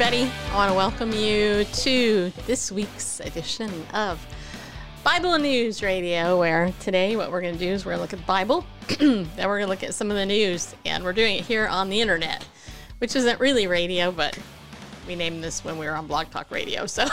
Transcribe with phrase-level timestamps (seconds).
[0.00, 0.32] everybody.
[0.50, 4.26] I want to welcome you to this week's edition of
[5.04, 8.12] Bible News Radio, where today what we're going to do is we're going to look
[8.14, 8.64] at the Bible,
[8.98, 11.66] then we're going to look at some of the news, and we're doing it here
[11.66, 12.46] on the internet,
[12.96, 14.38] which isn't really radio, but
[15.06, 16.86] we named this when we were on Blog Talk Radio.
[16.86, 17.04] So,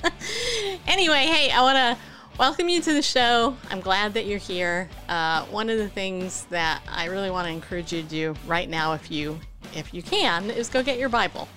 [0.86, 1.96] anyway, hey, I want to
[2.38, 3.56] welcome you to the show.
[3.70, 4.90] I'm glad that you're here.
[5.08, 8.68] Uh, one of the things that I really want to encourage you to do right
[8.68, 9.40] now, if you
[9.74, 11.48] if you can, is go get your Bible.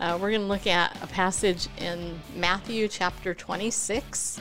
[0.00, 4.40] Uh, we're going to look at a passage in Matthew chapter 26,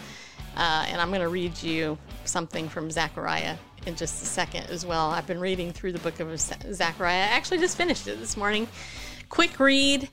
[0.58, 4.84] uh, and I'm going to read you something from Zechariah in just a second as
[4.84, 5.12] well.
[5.12, 7.22] I've been reading through the book of Zechariah.
[7.22, 8.68] I actually just finished it this morning.
[9.30, 10.10] Quick read,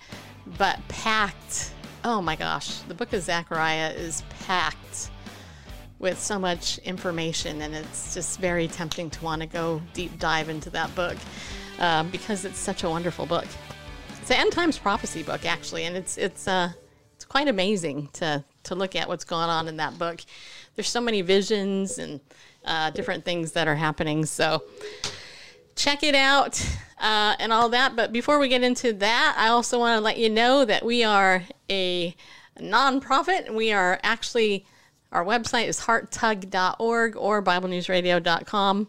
[0.58, 1.72] but packed.
[2.04, 5.10] Oh my gosh, the book of Zechariah is packed
[5.98, 10.50] with so much information, and it's just very tempting to want to go deep dive
[10.50, 11.16] into that book
[11.78, 13.46] uh, because it's such a wonderful book.
[14.30, 16.70] It's an end times prophecy book, actually, and it's it's uh,
[17.16, 20.20] it's quite amazing to to look at what's going on in that book.
[20.76, 22.20] There's so many visions and
[22.64, 24.24] uh, different things that are happening.
[24.24, 24.62] So
[25.74, 26.64] check it out
[27.00, 27.96] uh, and all that.
[27.96, 31.02] But before we get into that, I also want to let you know that we
[31.02, 32.14] are a
[32.56, 33.52] nonprofit.
[33.52, 34.64] We are actually
[35.10, 38.86] our website is hearttug.org or BibleNewsRadio.com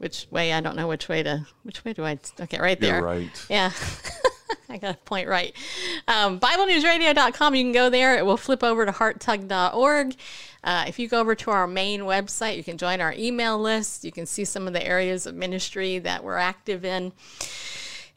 [0.00, 3.00] which way I don't know which way to which way do I okay right there
[3.00, 3.70] You're right yeah
[4.68, 5.54] I got a point right.
[6.08, 8.16] Um, BibleNewsRadio.com you can go there.
[8.18, 10.16] It will flip over to hearttug.org
[10.62, 14.04] uh, if you go over to our main website you can join our email list.
[14.04, 17.12] You can see some of the areas of ministry that we're active in.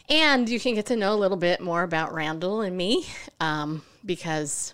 [0.10, 3.06] And you can get to know a little bit more about Randall and me
[3.40, 4.74] um, because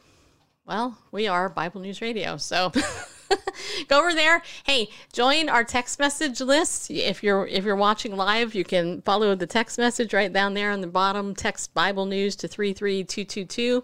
[0.65, 2.71] well we are Bible News Radio so
[3.87, 4.41] go over there.
[4.63, 6.89] Hey, join our text message list.
[6.91, 10.71] If you're if you're watching live, you can follow the text message right down there
[10.71, 11.35] on the bottom.
[11.35, 13.83] Text Bible News to three three two two two.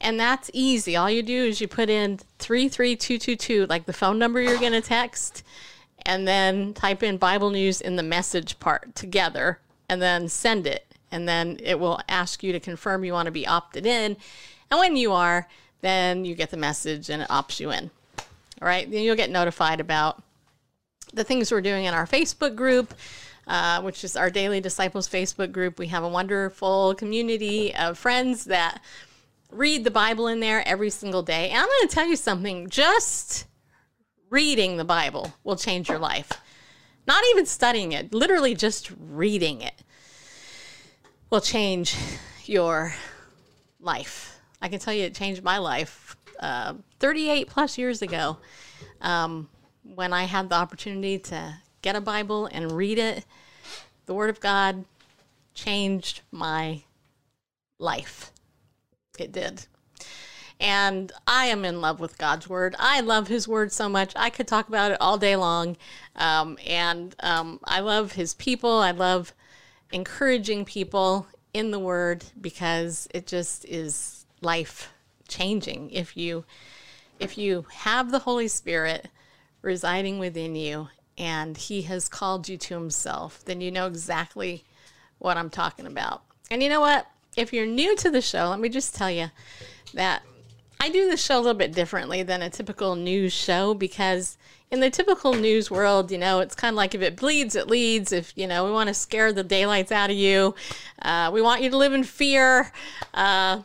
[0.00, 0.96] And that's easy.
[0.96, 4.80] All you do is you put in 33222, like the phone number you're going to
[4.80, 5.42] text,
[6.04, 10.84] and then type in Bible News in the message part together, and then send it.
[11.10, 14.16] And then it will ask you to confirm you want to be opted in.
[14.70, 15.48] And when you are,
[15.80, 17.90] then you get the message and it opts you in.
[18.64, 20.22] Right, then you'll get notified about
[21.12, 22.94] the things we're doing in our Facebook group,
[23.46, 25.78] uh, which is our Daily Disciples Facebook group.
[25.78, 28.80] We have a wonderful community of friends that
[29.52, 31.50] read the Bible in there every single day.
[31.50, 33.44] And I'm going to tell you something just
[34.30, 36.32] reading the Bible will change your life.
[37.06, 39.74] Not even studying it, literally just reading it
[41.28, 41.94] will change
[42.46, 42.94] your
[43.78, 44.40] life.
[44.62, 48.38] I can tell you it changed my life uh, 38 plus years ago
[49.00, 49.48] um,
[49.82, 53.24] when I had the opportunity to get a Bible and read it.
[54.06, 54.84] The Word of God
[55.54, 56.82] changed my
[57.78, 58.32] life.
[59.18, 59.66] It did.
[60.60, 62.74] And I am in love with God's Word.
[62.78, 64.12] I love His Word so much.
[64.16, 65.76] I could talk about it all day long.
[66.16, 68.78] Um, and um, I love His people.
[68.78, 69.34] I love
[69.92, 74.93] encouraging people in the Word because it just is life
[75.28, 76.44] changing if you
[77.20, 79.08] if you have the Holy Spirit
[79.62, 84.64] residing within you and he has called you to himself, then you know exactly
[85.18, 86.22] what I'm talking about.
[86.50, 87.06] And you know what?
[87.36, 89.30] If you're new to the show, let me just tell you
[89.94, 90.22] that
[90.80, 94.36] I do the show a little bit differently than a typical news show because
[94.70, 97.68] in the typical news world, you know, it's kind of like if it bleeds, it
[97.68, 98.12] leads.
[98.12, 100.54] If, you know, we want to scare the daylights out of you,
[101.00, 102.72] uh, we want you to live in fear.
[103.14, 103.62] Uh,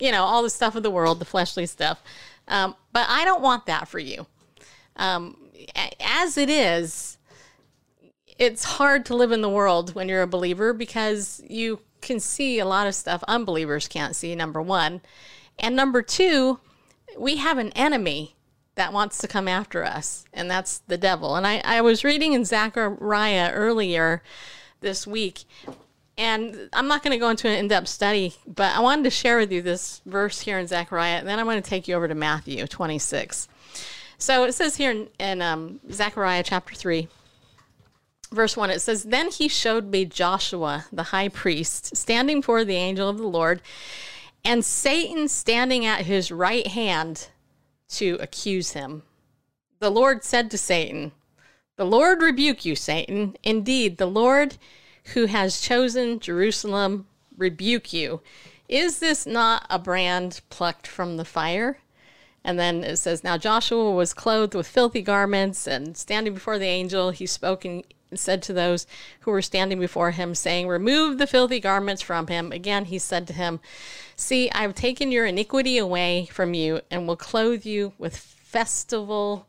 [0.00, 2.02] you know, all the stuff of the world, the fleshly stuff.
[2.48, 4.26] Um, but I don't want that for you.
[4.96, 5.36] Um,
[6.00, 7.18] as it is,
[8.38, 12.58] it's hard to live in the world when you're a believer because you can see
[12.58, 15.02] a lot of stuff unbelievers can't see, number one.
[15.58, 16.58] And number two,
[17.18, 18.34] we have an enemy
[18.76, 21.36] that wants to come after us, and that's the devil.
[21.36, 24.22] And I, I was reading in Zechariah earlier
[24.80, 25.44] this week,
[26.20, 29.10] and I'm not going to go into an in depth study, but I wanted to
[29.10, 31.94] share with you this verse here in Zechariah, and then I'm going to take you
[31.94, 33.48] over to Matthew 26.
[34.18, 37.08] So it says here in, in um, Zechariah chapter 3,
[38.32, 42.76] verse 1, it says, Then he showed me Joshua, the high priest, standing before the
[42.76, 43.62] angel of the Lord,
[44.44, 47.28] and Satan standing at his right hand
[47.92, 49.04] to accuse him.
[49.78, 51.12] The Lord said to Satan,
[51.76, 53.38] The Lord rebuke you, Satan.
[53.42, 54.58] Indeed, the Lord
[55.14, 58.20] who has chosen Jerusalem rebuke you.
[58.68, 61.78] Is this not a brand plucked from the fire?
[62.44, 66.66] And then it says, Now Joshua was clothed with filthy garments, and standing before the
[66.66, 67.84] angel, he spoke and
[68.14, 68.86] said to those
[69.20, 72.52] who were standing before him, saying, Remove the filthy garments from him.
[72.52, 73.60] Again, he said to him,
[74.16, 79.46] See, I have taken your iniquity away from you and will clothe you with festival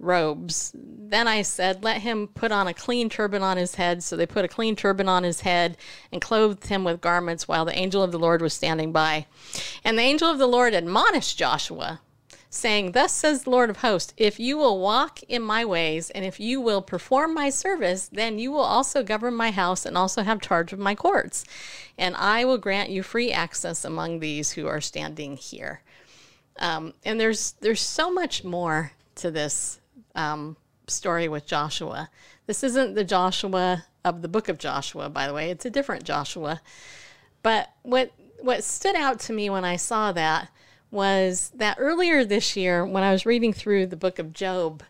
[0.00, 0.72] robes.
[0.74, 4.02] Then I said, Let him put on a clean turban on his head.
[4.02, 5.76] So they put a clean turban on his head
[6.10, 9.26] and clothed him with garments while the angel of the Lord was standing by.
[9.84, 12.00] And the angel of the Lord admonished Joshua,
[12.48, 16.24] saying, Thus says the Lord of hosts, if you will walk in my ways, and
[16.24, 20.22] if you will perform my service, then you will also govern my house and also
[20.22, 21.44] have charge of my courts.
[21.98, 25.82] And I will grant you free access among these who are standing here.
[26.58, 29.79] Um, and there's there's so much more to this
[30.20, 30.56] um,
[30.86, 32.10] story with Joshua.
[32.46, 35.50] This isn't the Joshua of the book of Joshua, by the way.
[35.50, 36.60] It's a different Joshua.
[37.42, 40.50] But what what stood out to me when I saw that
[40.90, 44.82] was that earlier this year, when I was reading through the book of Job,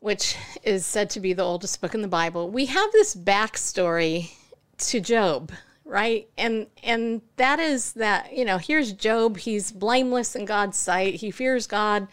[0.00, 4.32] which is said to be the oldest book in the Bible, we have this backstory
[4.78, 5.52] to Job,
[5.84, 6.28] right?
[6.36, 9.38] And and that is that you know here's Job.
[9.38, 11.16] He's blameless in God's sight.
[11.16, 12.08] He fears God.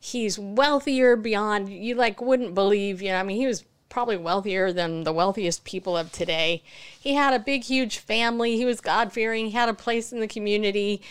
[0.00, 3.00] He's wealthier beyond you like wouldn't believe.
[3.02, 6.62] You know, I mean, he was probably wealthier than the wealthiest people of today.
[6.98, 8.56] He had a big, huge family.
[8.56, 9.46] He was God fearing.
[9.46, 11.02] He had a place in the community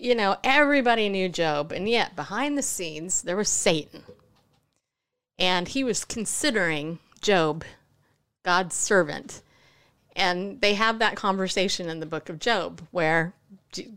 [0.00, 4.04] you know, everybody knew Job, and yet behind the scenes, there was Satan.
[5.38, 7.64] And he was considering Job
[8.44, 9.42] God's servant.
[10.16, 13.34] And they have that conversation in the book of Job where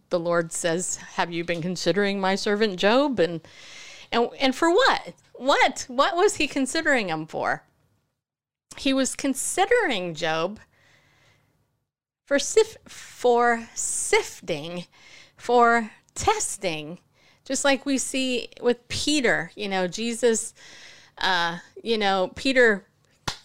[0.10, 3.20] the Lord says, Have you been considering my servant Job?
[3.20, 3.42] And,
[4.12, 5.14] and, and for what?
[5.34, 5.86] What?
[5.88, 7.64] What was he considering him for?
[8.78, 10.60] He was considering Job
[12.26, 14.86] for, sif- for sifting
[15.42, 17.00] for testing,
[17.46, 19.52] just like we see with Peter.
[19.56, 20.54] You know, Jesus,
[21.18, 22.86] uh, you know, Peter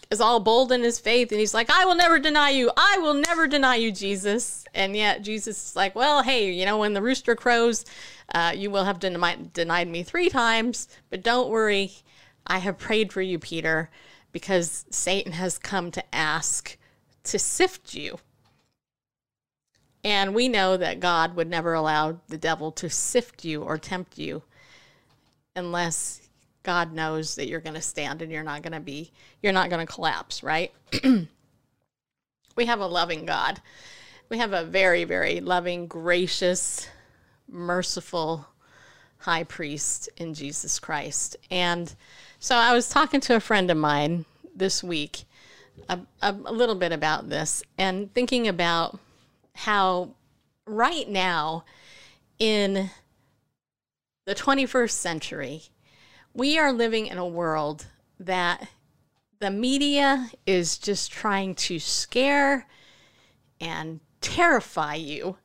[0.09, 2.71] is all bold in his faith and he's like, I will never deny you.
[2.77, 4.65] I will never deny you, Jesus.
[4.73, 7.85] And yet Jesus is like, well, hey, you know, when the rooster crows,
[8.33, 11.91] uh, you will have denied, denied me three times, but don't worry.
[12.45, 13.89] I have prayed for you, Peter,
[14.31, 16.77] because Satan has come to ask
[17.23, 18.19] to sift you.
[20.03, 24.17] And we know that God would never allow the devil to sift you or tempt
[24.17, 24.43] you
[25.55, 26.26] unless
[26.67, 29.09] God knows that you're going to stand and you're not going to be,
[29.41, 30.73] you're not going to collapse, right?
[32.57, 33.61] we have a loving God.
[34.27, 36.89] We have a very, very loving, gracious,
[37.47, 38.45] merciful
[39.19, 41.37] high priest in Jesus Christ.
[41.49, 41.95] And
[42.37, 45.23] so I was talking to a friend of mine this week
[45.87, 48.99] a, a, a little bit about this and thinking about
[49.55, 50.09] how
[50.65, 51.63] right now
[52.39, 52.89] in
[54.25, 55.61] the 21st century,
[56.37, 57.85] we are living in a world
[58.19, 58.69] that
[59.39, 62.65] the media is just trying to scare
[63.59, 65.37] and terrify you.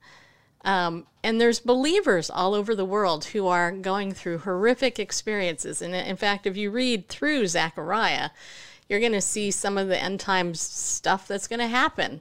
[0.64, 5.82] Um, and there's believers all over the world who are going through horrific experiences.
[5.82, 8.30] And in fact, if you read through Zechariah,
[8.88, 12.20] you're going to see some of the end times stuff that's going to happen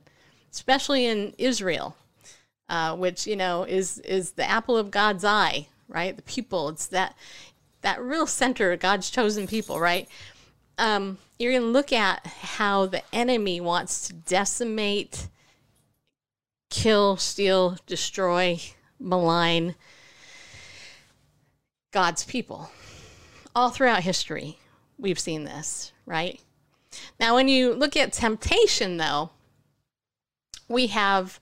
[0.51, 1.95] especially in Israel,
[2.69, 6.15] uh, which you know is is the apple of God's eye, right?
[6.15, 7.15] The people, it's that
[7.81, 10.07] that real center, of God's chosen people, right?
[10.77, 15.27] Um, you're going to look at how the enemy wants to decimate,
[16.69, 18.59] kill, steal, destroy,
[18.99, 19.75] malign
[21.91, 22.71] God's people.
[23.55, 24.57] All throughout history,
[24.97, 26.39] we've seen this, right?
[27.19, 29.31] Now, when you look at temptation, though,
[30.67, 31.39] we have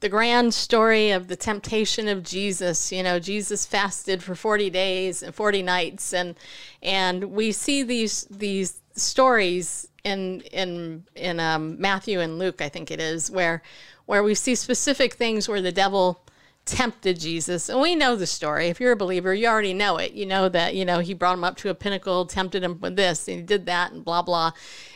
[0.00, 2.92] the grand story of the temptation of Jesus.
[2.92, 6.34] You know, Jesus fasted for 40 days and 40 nights and
[6.82, 12.90] and we see these these stories in in in um, Matthew and Luke, I think
[12.90, 13.62] it is, where
[14.06, 16.22] where we see specific things where the devil
[16.66, 17.68] tempted Jesus.
[17.68, 18.66] And we know the story.
[18.66, 20.12] If you're a believer, you already know it.
[20.12, 22.96] You know that, you know, he brought him up to a pinnacle, tempted him with
[22.96, 24.50] this, and he did that, and blah, blah.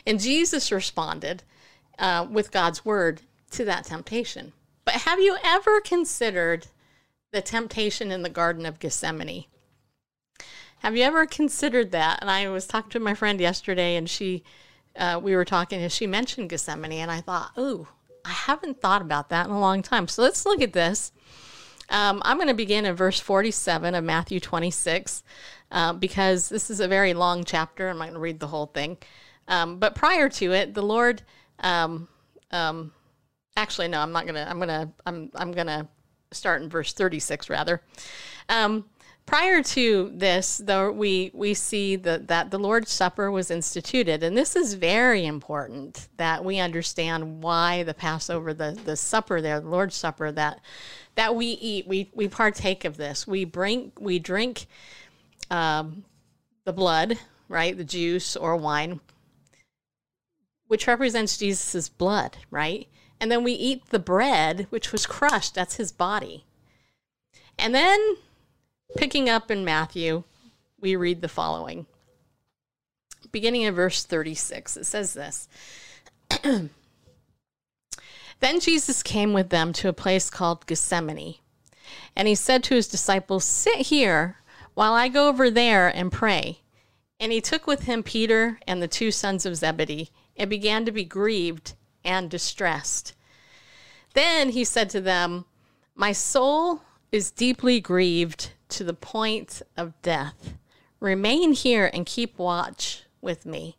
[0.04, 1.45] And Jesus responded
[1.99, 4.52] uh, with God's word to that temptation.
[4.91, 6.67] But have you ever considered
[7.31, 9.45] the temptation in the Garden of Gethsemane?
[10.81, 12.19] Have you ever considered that?
[12.21, 14.43] And I was talking to my friend yesterday, and she,
[14.97, 17.87] uh, we were talking, and she mentioned Gethsemane, and I thought, ooh,
[18.25, 20.09] I haven't thought about that in a long time.
[20.09, 21.13] So let's look at this.
[21.89, 25.23] Um, I'm going to begin in verse 47 of Matthew 26
[25.71, 27.91] uh, because this is a very long chapter.
[27.91, 28.99] I'm not going to read the whole thing.
[29.47, 31.23] Um, but prior to it, the Lord
[31.61, 32.09] um,
[32.51, 32.91] um
[33.57, 35.88] actually no i'm not gonna i'm gonna i'm i'm gonna
[36.33, 37.83] start in verse 36 rather.
[38.49, 38.87] Um,
[39.26, 44.37] prior to this, though, we we see that that the Lord's Supper was instituted, and
[44.37, 49.69] this is very important that we understand why the Passover, the the supper there, the
[49.69, 50.61] Lord's Supper, that
[51.14, 54.66] that we eat, we we partake of this, we bring, we drink
[55.50, 56.04] um,
[56.64, 59.00] the blood, right, the juice or wine,
[60.69, 62.88] which represents Jesus' blood, right,
[63.21, 66.45] and then we eat the bread, which was crushed, that's his body,
[67.59, 68.17] and then
[68.97, 70.25] Picking up in Matthew,
[70.81, 71.87] we read the following.
[73.31, 75.49] Beginning in verse 36, it says this.
[78.41, 81.35] Then Jesus came with them to a place called Gethsemane,
[82.17, 84.39] and he said to his disciples, Sit here
[84.73, 86.61] while I go over there and pray.
[87.21, 90.09] And he took with him Peter and the two sons of Zebedee.
[90.39, 93.14] And began to be grieved and distressed.
[94.14, 95.45] Then he said to them,
[95.95, 100.54] My soul is deeply grieved to the point of death.
[101.00, 103.76] Remain here and keep watch with me.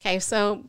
[0.00, 0.64] Okay, so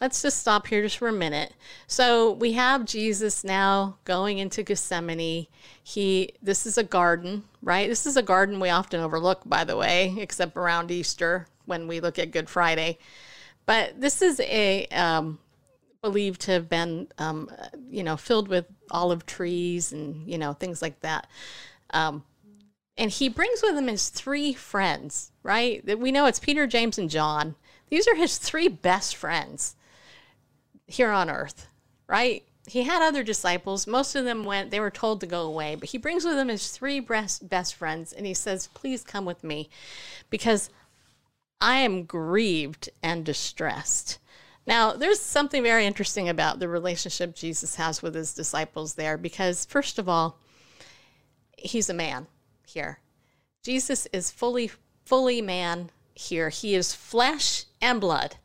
[0.00, 1.54] let's just stop here just for a minute.
[1.86, 5.46] So we have Jesus now going into Gethsemane.
[5.82, 7.88] He this is a garden, right?
[7.88, 12.00] This is a garden we often overlook, by the way, except around Easter when we
[12.00, 12.98] look at Good Friday.
[13.66, 15.38] But this is a um,
[16.04, 17.50] believed to have been, um,
[17.88, 21.26] you know, filled with olive trees and you know things like that.
[21.90, 22.22] Um,
[22.98, 25.84] and he brings with him his three friends, right?
[25.86, 27.54] That we know it's Peter, James, and John.
[27.88, 29.76] These are his three best friends
[30.86, 31.68] here on earth,
[32.06, 32.44] right?
[32.66, 33.86] He had other disciples.
[33.86, 36.48] Most of them went, they were told to go away, but he brings with him
[36.48, 39.70] his three best, best friends and he says, Please come with me
[40.28, 40.68] because
[41.60, 44.18] I am grieved and distressed.
[44.66, 49.66] Now, there's something very interesting about the relationship Jesus has with his disciples there because,
[49.66, 50.38] first of all,
[51.58, 52.26] he's a man
[52.66, 53.00] here.
[53.62, 54.70] Jesus is fully,
[55.04, 56.48] fully man here.
[56.48, 58.36] He is flesh and blood.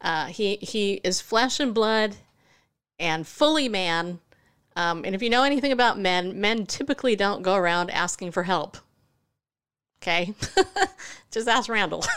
[0.00, 2.16] Uh, he he is flesh and blood,
[2.98, 4.20] and fully man.
[4.76, 8.44] Um, and if you know anything about men, men typically don't go around asking for
[8.44, 8.78] help.
[10.02, 10.34] Okay,
[11.30, 12.04] just ask Randall.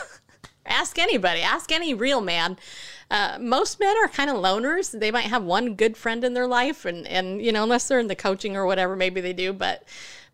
[0.66, 1.40] ask anybody.
[1.40, 2.58] Ask any real man.
[3.10, 4.98] Uh, most men are kind of loners.
[4.98, 8.00] They might have one good friend in their life, and and you know, unless they're
[8.00, 9.52] in the coaching or whatever, maybe they do.
[9.52, 9.84] But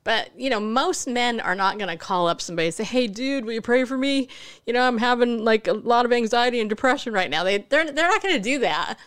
[0.02, 3.06] but, you know, most men are not going to call up somebody and say, hey,
[3.06, 4.28] dude, will you pray for me?
[4.66, 7.44] You know, I'm having like a lot of anxiety and depression right now.
[7.44, 8.99] They, they're, they're not going to do that.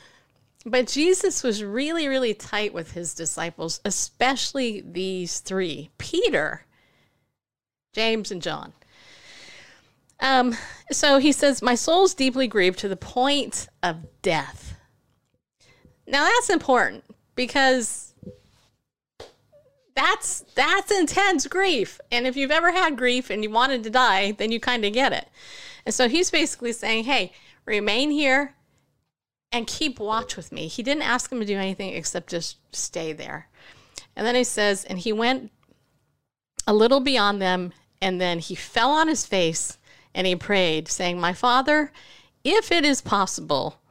[0.65, 6.65] But Jesus was really, really tight with his disciples, especially these three Peter,
[7.91, 8.73] James, and John.
[10.23, 10.55] Um,
[10.89, 14.75] so he says, My soul's deeply grieved to the point of death.
[16.07, 17.03] Now that's important
[17.35, 18.13] because
[19.95, 21.99] that's that's intense grief.
[22.09, 24.93] And if you've ever had grief and you wanted to die, then you kind of
[24.93, 25.27] get it.
[25.85, 27.33] And so he's basically saying, "Hey,
[27.65, 28.55] remain here
[29.51, 33.11] and keep watch with me." He didn't ask him to do anything except just stay
[33.11, 33.49] there.
[34.15, 35.51] And then he says, "And he went
[36.65, 39.77] a little beyond them, and then he fell on his face
[40.13, 41.91] and he prayed, saying, "My Father,
[42.43, 43.81] if it is possible,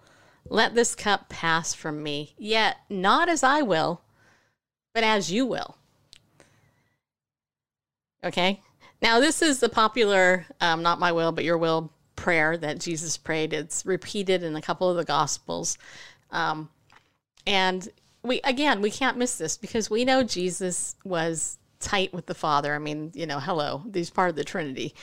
[0.48, 4.02] let this cup pass from me, yet not as I will,
[4.94, 5.76] but as you will."
[8.24, 8.60] Okay.
[9.00, 13.16] Now, this is the popular, um, not my will, but your will prayer that Jesus
[13.16, 13.52] prayed.
[13.52, 15.76] It's repeated in a couple of the Gospels.
[16.30, 16.70] Um,
[17.44, 17.88] and
[18.22, 22.72] we, again, we can't miss this because we know Jesus was tight with the Father.
[22.76, 24.94] I mean, you know, hello, he's part of the Trinity.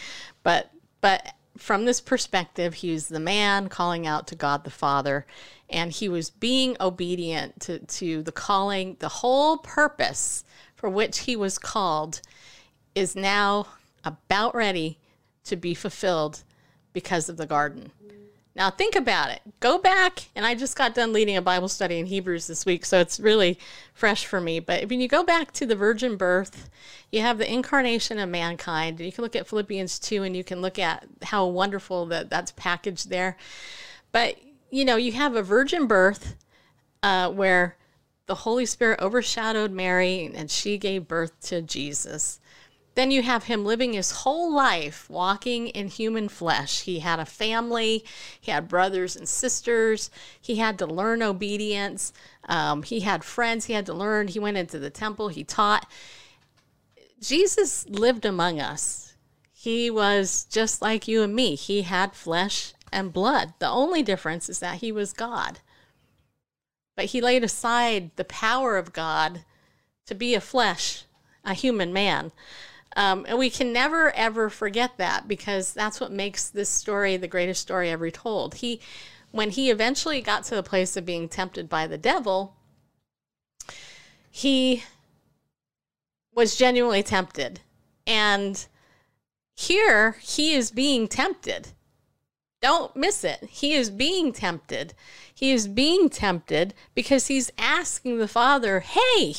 [0.44, 0.72] But,
[1.02, 5.26] but from this perspective, he was the man calling out to God the Father,
[5.70, 11.36] and he was being obedient to, to the calling, the whole purpose for which he
[11.36, 12.22] was called
[12.96, 13.68] is now
[14.04, 14.98] about ready
[15.44, 16.44] to be fulfilled
[16.94, 17.92] because of the garden.
[18.56, 19.42] Now, think about it.
[19.60, 22.84] Go back, and I just got done leading a Bible study in Hebrews this week,
[22.84, 23.60] so it's really
[23.94, 24.60] fresh for me.
[24.60, 26.70] But when you go back to the virgin birth,
[27.12, 29.00] you have the incarnation of mankind.
[29.00, 32.52] You can look at Philippians 2 and you can look at how wonderful that that's
[32.52, 33.38] packaged there.
[34.12, 34.38] But,
[34.70, 36.36] you know, you have a virgin birth
[37.02, 37.78] uh, where
[38.26, 42.40] the Holy Spirit overshadowed Mary and she gave birth to Jesus.
[43.00, 46.82] Then you have him living his whole life walking in human flesh.
[46.82, 48.04] He had a family,
[48.42, 52.12] he had brothers and sisters, he had to learn obedience,
[52.50, 54.28] um, he had friends he had to learn.
[54.28, 55.90] He went into the temple, he taught.
[57.22, 59.14] Jesus lived among us.
[59.54, 61.56] He was just like you and me.
[61.56, 63.54] He had flesh and blood.
[63.60, 65.60] The only difference is that he was God.
[66.98, 69.46] But he laid aside the power of God
[70.06, 71.06] to be a flesh,
[71.46, 72.34] a human man.
[72.96, 77.28] Um, and we can never ever forget that because that's what makes this story the
[77.28, 78.56] greatest story ever told.
[78.56, 78.82] He,
[79.32, 82.56] when he eventually got to the place of being tempted by the devil,
[84.32, 84.84] he
[86.34, 87.62] was genuinely tempted.
[88.08, 88.66] And
[89.56, 91.70] here he is being tempted.
[92.62, 93.44] Don't miss it.
[93.50, 94.94] He is being tempted.
[95.34, 99.36] He is being tempted because he's asking the Father, hey,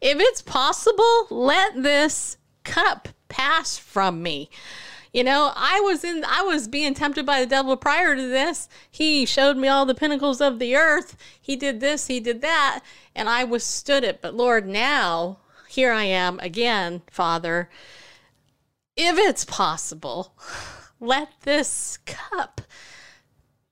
[0.00, 4.50] if it's possible, let this cup pass from me.
[5.12, 8.68] You know, I was in I was being tempted by the devil prior to this.
[8.90, 11.16] He showed me all the pinnacles of the earth.
[11.40, 12.80] He did this, he did that,
[13.14, 14.22] and I withstood it.
[14.22, 15.38] But Lord, now
[15.68, 17.68] here I am again, Father.
[18.96, 20.34] If it's possible,
[21.00, 22.60] let this cup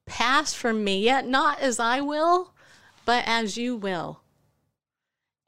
[0.06, 2.52] pass from me, yet not as I will,
[3.04, 4.22] but as you will.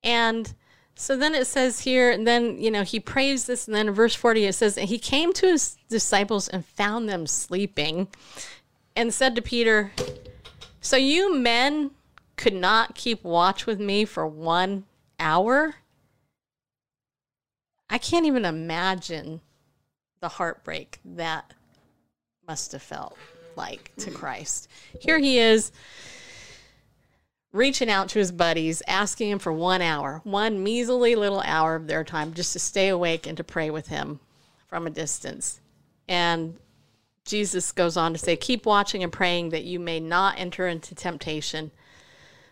[0.05, 0.55] And
[1.01, 3.95] so then it says here, and then, you know, he prays this, and then in
[3.95, 8.09] verse 40 it says, he came to his disciples and found them sleeping,
[8.95, 9.93] and said to Peter,
[10.83, 11.93] So you men
[12.37, 14.85] could not keep watch with me for one
[15.19, 15.77] hour?
[17.89, 19.41] I can't even imagine
[20.21, 21.55] the heartbreak that
[22.47, 23.17] must have felt
[23.57, 24.69] like to Christ.
[25.01, 25.73] Here he is
[27.53, 31.87] reaching out to his buddies, asking him for one hour, one measly little hour of
[31.87, 34.21] their time just to stay awake and to pray with him
[34.69, 35.61] from a distance.
[36.09, 36.57] And
[37.25, 40.95] Jesus goes on to say, Keep watching and praying that you may not enter into
[40.95, 41.71] temptation.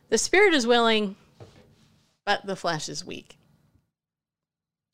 [0.08, 1.16] The spirit is willing,
[2.24, 3.36] but the flesh is weak.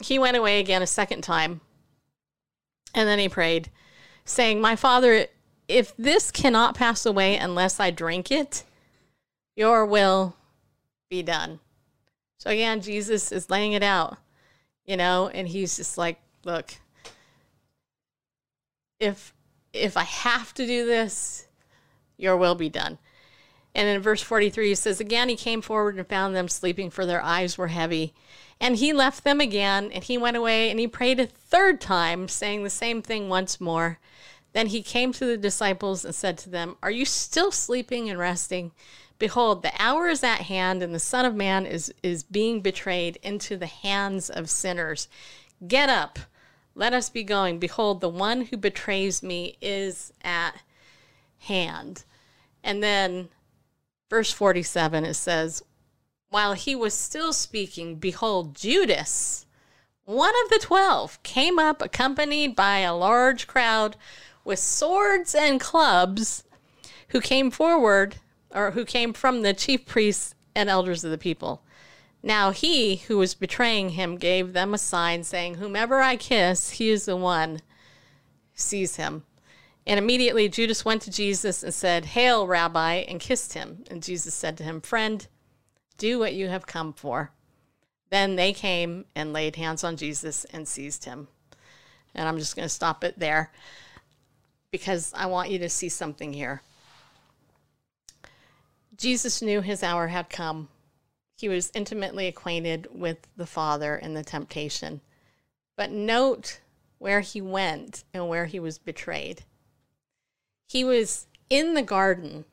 [0.02, 1.60] He went away again a second time,
[2.94, 3.70] and then he prayed,
[4.24, 5.26] saying, My father,
[5.68, 8.64] if this cannot pass away unless I drink it,
[9.56, 10.36] your will
[11.08, 11.60] be done.
[12.38, 14.18] So again, Jesus is laying it out,
[14.84, 16.74] you know, and he's just like, look,
[19.00, 19.32] if
[19.72, 21.46] if I have to do this,
[22.16, 22.98] your will be done.
[23.74, 27.04] And in verse 43, he says, Again, he came forward and found them sleeping, for
[27.04, 28.14] their eyes were heavy.
[28.60, 32.28] And he left them again, and he went away, and he prayed a third time,
[32.28, 33.98] saying the same thing once more.
[34.52, 38.18] Then he came to the disciples and said to them, Are you still sleeping and
[38.18, 38.70] resting?
[39.24, 43.18] Behold, the hour is at hand, and the Son of Man is, is being betrayed
[43.22, 45.08] into the hands of sinners.
[45.66, 46.18] Get up,
[46.74, 47.58] let us be going.
[47.58, 50.60] Behold, the one who betrays me is at
[51.38, 52.04] hand.
[52.62, 53.30] And then,
[54.10, 55.62] verse 47, it says,
[56.28, 59.46] While he was still speaking, behold, Judas,
[60.04, 63.96] one of the twelve, came up accompanied by a large crowd
[64.44, 66.44] with swords and clubs,
[67.08, 68.16] who came forward
[68.54, 71.62] or who came from the chief priests and elders of the people.
[72.22, 76.88] Now he who was betraying him gave them a sign, saying, Whomever I kiss, he
[76.88, 77.60] is the one.
[78.54, 79.24] Seize him.
[79.86, 83.84] And immediately Judas went to Jesus and said, Hail, Rabbi, and kissed him.
[83.90, 85.26] And Jesus said to him, Friend,
[85.98, 87.32] do what you have come for.
[88.10, 91.28] Then they came and laid hands on Jesus and seized him.
[92.14, 93.50] And I'm just going to stop it there
[94.70, 96.62] because I want you to see something here.
[98.96, 100.68] Jesus knew his hour had come.
[101.37, 105.00] He was intimately acquainted with the Father and the temptation.
[105.76, 106.61] But note
[106.98, 109.42] where he went and where he was betrayed.
[110.68, 112.44] He was in the garden.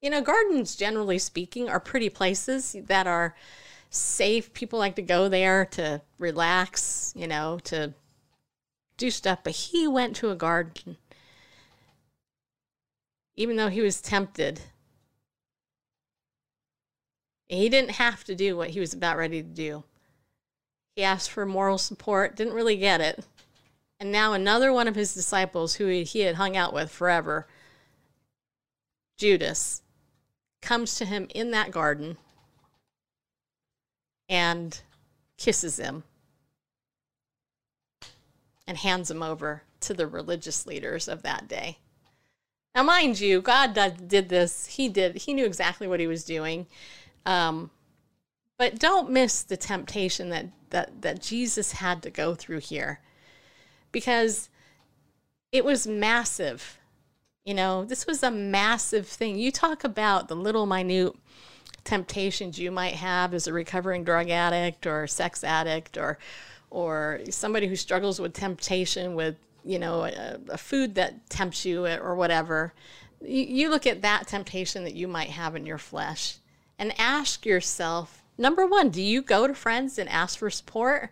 [0.00, 3.34] You know, gardens, generally speaking, are pretty places that are
[3.90, 4.52] safe.
[4.52, 7.94] People like to go there to relax, you know, to
[8.96, 9.40] do stuff.
[9.42, 10.96] But he went to a garden,
[13.34, 14.60] even though he was tempted
[17.48, 19.84] he didn't have to do what he was about ready to do.
[20.94, 23.24] He asked for moral support, didn't really get it.
[24.00, 27.46] And now another one of his disciples who he had hung out with forever,
[29.16, 29.82] Judas,
[30.60, 32.16] comes to him in that garden
[34.28, 34.80] and
[35.38, 36.02] kisses him
[38.66, 41.78] and hands him over to the religious leaders of that day.
[42.74, 43.78] Now, mind you, God
[44.08, 44.66] did this.
[44.66, 45.16] He did.
[45.16, 46.66] He knew exactly what he was doing.
[47.26, 47.70] Um,
[48.56, 53.00] but don't miss the temptation that, that, that Jesus had to go through here
[53.92, 54.48] because
[55.52, 56.78] it was massive.
[57.44, 59.36] You know, this was a massive thing.
[59.36, 61.14] You talk about the little minute
[61.84, 66.18] temptations you might have as a recovering drug addict or sex addict or
[66.68, 71.86] or somebody who struggles with temptation with you know a, a food that tempts you
[71.86, 72.74] or whatever
[73.22, 76.38] you, you look at that temptation that you might have in your flesh
[76.78, 81.10] and ask yourself number one, do you go to friends and ask for support?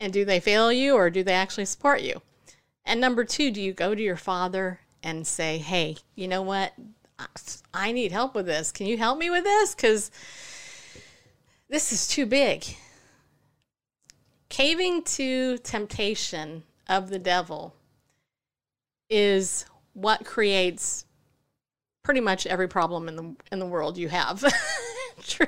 [0.00, 2.20] And do they fail you or do they actually support you?
[2.84, 6.72] And number two, do you go to your father and say, hey, you know what?
[7.72, 8.72] I need help with this.
[8.72, 9.74] Can you help me with this?
[9.74, 10.10] Because
[11.68, 12.64] this is too big.
[14.48, 17.74] Caving to temptation of the devil
[19.08, 21.06] is what creates
[22.04, 24.44] pretty much every problem in the in the world you have.
[25.22, 25.46] true,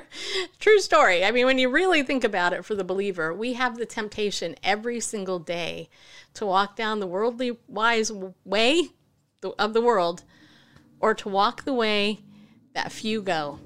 [0.59, 1.23] true story.
[1.23, 4.55] I mean, when you really think about it for the believer, we have the temptation
[4.63, 5.87] every single day
[6.33, 8.11] to walk down the worldly wise
[8.43, 8.89] way
[9.57, 10.23] of the world
[10.99, 12.19] or to walk the way
[12.73, 13.59] that few go.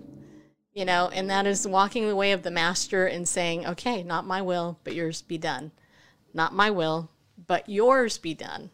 [0.74, 4.28] You know, and that is walking the way of the master and saying, "Okay, not
[4.28, 5.72] my will, but yours be done.
[6.34, 7.10] Not my will,
[7.48, 8.70] but yours be done."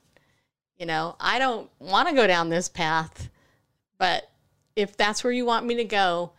[0.78, 3.30] You know, I don't want to go down this path,
[3.98, 4.30] but
[4.76, 6.32] if that's where you want me to go,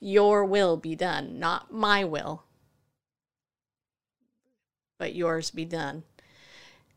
[0.00, 2.44] your will be done, not my will,
[4.98, 6.04] but yours be done.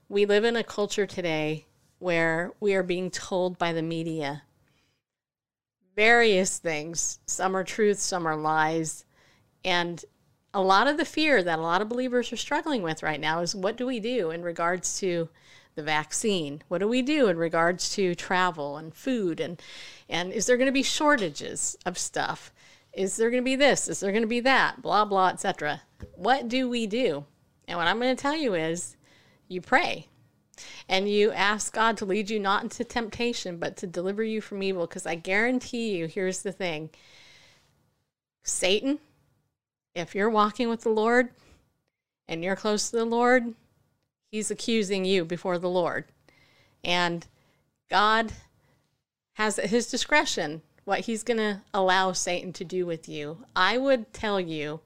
[0.08, 1.65] We live in a culture today
[2.00, 4.44] where we are being told by the media
[5.96, 7.20] various things.
[7.26, 9.06] Some are truth, some are lies.
[9.63, 10.04] And
[10.54, 13.41] a lot of the fear that a lot of believers are struggling with right now
[13.41, 15.30] is what do we do in regards to
[15.75, 16.63] the vaccine?
[16.67, 19.62] What do we do in regards to travel and food and
[20.10, 22.51] and is there going to be shortages of stuff?
[22.93, 23.88] Is there going to be this?
[23.88, 24.81] Is there going to be that?
[24.81, 25.81] Blah, blah, etc.
[26.15, 27.25] What do we do?
[27.67, 28.97] And what I'm going to tell you is
[29.47, 30.07] you pray
[30.89, 34.62] and you ask God to lead you not into temptation, but to deliver you from
[34.62, 34.88] evil.
[34.88, 36.89] Because I guarantee you, here's the thing
[38.43, 38.99] Satan,
[39.95, 41.29] if you're walking with the Lord
[42.27, 43.53] and you're close to the Lord,
[44.32, 46.06] he's accusing you before the Lord.
[46.84, 47.28] And
[47.89, 48.32] God
[49.34, 53.46] has at his discretion what he's going to allow Satan to do with you.
[53.56, 54.80] I would tell you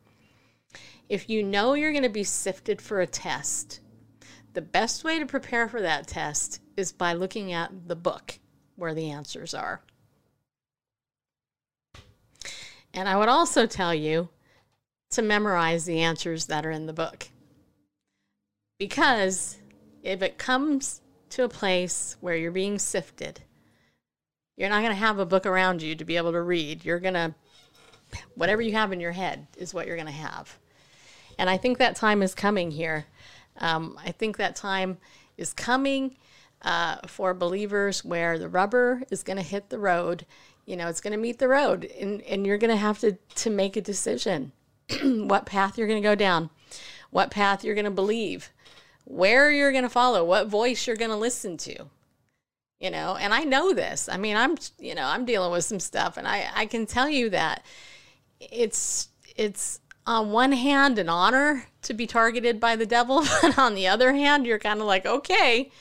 [1.08, 3.80] if you know you're going to be sifted for a test,
[4.54, 8.40] the best way to prepare for that test is by looking at the book
[8.76, 9.82] where the answers are.
[12.94, 14.30] And I would also tell you
[15.12, 17.28] to memorize the answers that are in the book.
[18.78, 19.58] Because
[20.04, 23.42] if it comes to a place where you're being sifted,
[24.58, 26.86] you're not going to have a book around you to be able to read.
[26.86, 27.36] You're going to,
[28.36, 30.58] whatever you have in your head is what you're going to have.
[31.38, 33.06] And I think that time is coming here.
[33.58, 34.98] Um, I think that time
[35.38, 36.16] is coming
[36.62, 40.26] uh, for believers where the rubber is going to hit the road.
[40.66, 43.14] You know, it's going to meet the road, and, and you're going to have to,
[43.36, 44.52] to make a decision
[45.04, 46.50] what path you're going to go down,
[47.12, 48.52] what path you're going to believe,
[49.06, 51.88] where you're going to follow, what voice you're going to listen to
[52.80, 53.16] you know?
[53.16, 54.10] And i know this.
[54.10, 57.10] I mean i'm you know i'm dealing with some stuff and i i can tell
[57.10, 57.66] you that
[58.40, 63.76] it's it's on one hand an honor to be targeted by the devil but on
[63.76, 65.72] the other hand you're kind of like okay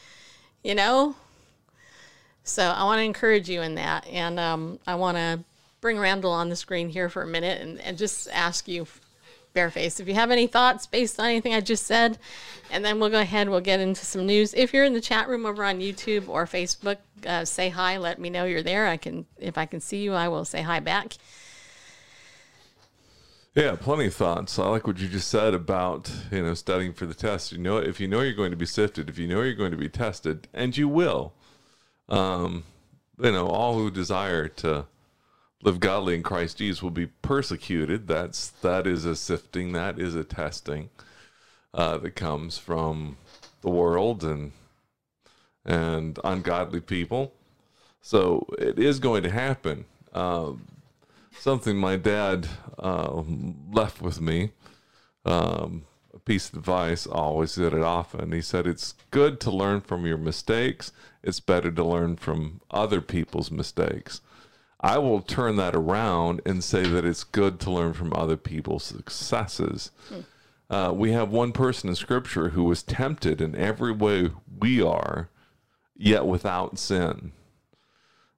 [0.62, 1.14] you know?
[2.42, 5.40] So i want to encourage you in that and um, i want to
[5.80, 8.86] bring randall on the screen here for a minute and, and just ask you
[9.54, 10.00] Bareface.
[10.00, 12.18] If you have any thoughts based on anything I just said,
[12.70, 14.52] and then we'll go ahead, we'll get into some news.
[14.54, 17.96] If you're in the chat room over on YouTube or Facebook, uh, say hi.
[17.96, 18.86] Let me know you're there.
[18.86, 21.14] I can, if I can see you, I will say hi back.
[23.54, 24.58] Yeah, plenty of thoughts.
[24.58, 27.52] I like what you just said about you know studying for the test.
[27.52, 29.70] You know, if you know you're going to be sifted, if you know you're going
[29.70, 31.32] to be tested, and you will,
[32.08, 32.64] um,
[33.16, 34.86] you know, all who desire to
[35.64, 38.06] live godly in Christ Jesus will be persecuted.
[38.06, 40.90] That's that is a sifting, that is a testing
[41.72, 43.16] uh, that comes from
[43.62, 44.52] the world and
[45.64, 47.32] and ungodly people.
[48.02, 49.86] So it is going to happen.
[50.12, 50.52] Uh,
[51.38, 52.46] something my dad
[52.78, 53.22] uh,
[53.72, 54.50] left with me,
[55.24, 57.06] um, a piece of advice.
[57.06, 58.32] Always did it often.
[58.32, 60.92] He said, "It's good to learn from your mistakes.
[61.22, 64.20] It's better to learn from other people's mistakes."
[64.84, 68.84] I will turn that around and say that it's good to learn from other people's
[68.84, 69.90] successes.
[70.10, 70.20] Hmm.
[70.68, 75.30] Uh, we have one person in Scripture who was tempted in every way we are,
[75.96, 77.32] yet without sin.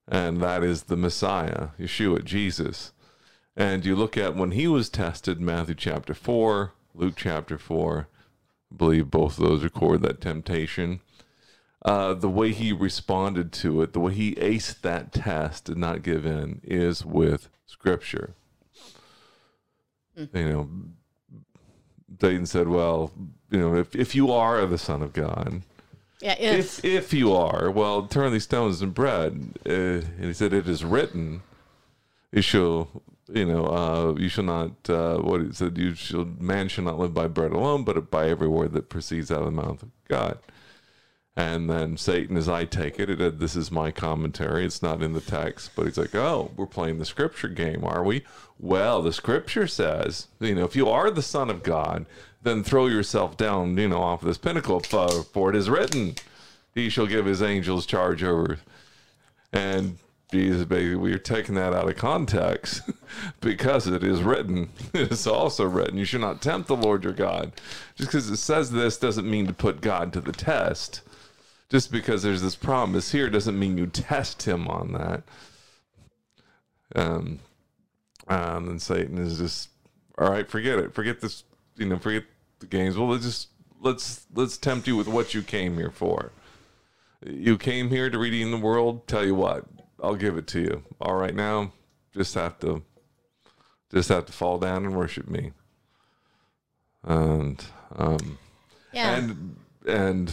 [0.06, 2.92] And that is the Messiah, Yeshua, Jesus.
[3.56, 8.06] And you look at when he was tested, Matthew chapter 4, Luke chapter 4,
[8.72, 11.00] I believe both of those record that temptation
[11.84, 16.02] uh, the way he responded to it, the way he aced that test, did not
[16.02, 18.34] give in, is with Scripture.
[20.18, 20.36] Mm-hmm.
[20.36, 20.68] You know,
[22.20, 23.12] Satan said, "Well,
[23.50, 25.62] you know, if if you are the Son of God."
[26.22, 26.78] Yeah, if.
[26.78, 29.58] if if you are, well, turn these stones into bread.
[29.68, 31.42] Uh, and he said, "It is written."
[32.32, 32.88] you shall
[33.32, 36.98] you know uh, you shall not uh, what he said you shall man shall not
[36.98, 39.90] live by bread alone but by every word that proceeds out of the mouth of
[40.08, 40.38] god
[41.36, 45.12] and then satan as i take it, it this is my commentary it's not in
[45.12, 48.24] the text but he's like oh we're playing the scripture game are we
[48.58, 52.06] well the scripture says you know if you are the son of god
[52.42, 56.14] then throw yourself down you know off this pinnacle for, for it is written
[56.74, 58.58] he shall give his angels charge over
[59.52, 59.98] and
[60.32, 62.82] Jesus, baby, we're taking that out of context
[63.40, 64.70] because it is written.
[64.94, 67.52] It's also written, you should not tempt the Lord your God.
[67.94, 71.02] Just because it says this doesn't mean to put God to the test.
[71.68, 75.24] Just because there's this promise here doesn't mean you test him on that.
[76.94, 77.40] Um,
[78.28, 79.70] um, and Satan is just,
[80.18, 80.94] all right, forget it.
[80.94, 81.44] Forget this,
[81.76, 82.24] you know, forget
[82.60, 82.96] the games.
[82.96, 83.48] Well, let's just,
[83.80, 86.30] let's, let's tempt you with what you came here for.
[87.24, 89.08] You came here to redeem the world.
[89.08, 89.64] Tell you what,
[90.00, 90.84] I'll give it to you.
[91.00, 91.72] All right now,
[92.14, 92.82] just have to
[93.92, 95.52] just have to fall down and worship me.
[97.02, 97.64] And
[97.96, 98.38] um
[98.92, 99.16] Yeah.
[99.16, 100.32] and and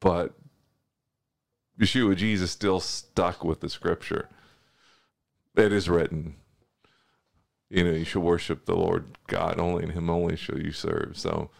[0.00, 0.34] but
[1.78, 4.28] Yeshua Jesus still stuck with the scripture.
[5.56, 6.36] It is written.
[7.68, 11.12] You know, you shall worship the Lord God only, and Him only shall you serve.
[11.16, 11.50] So,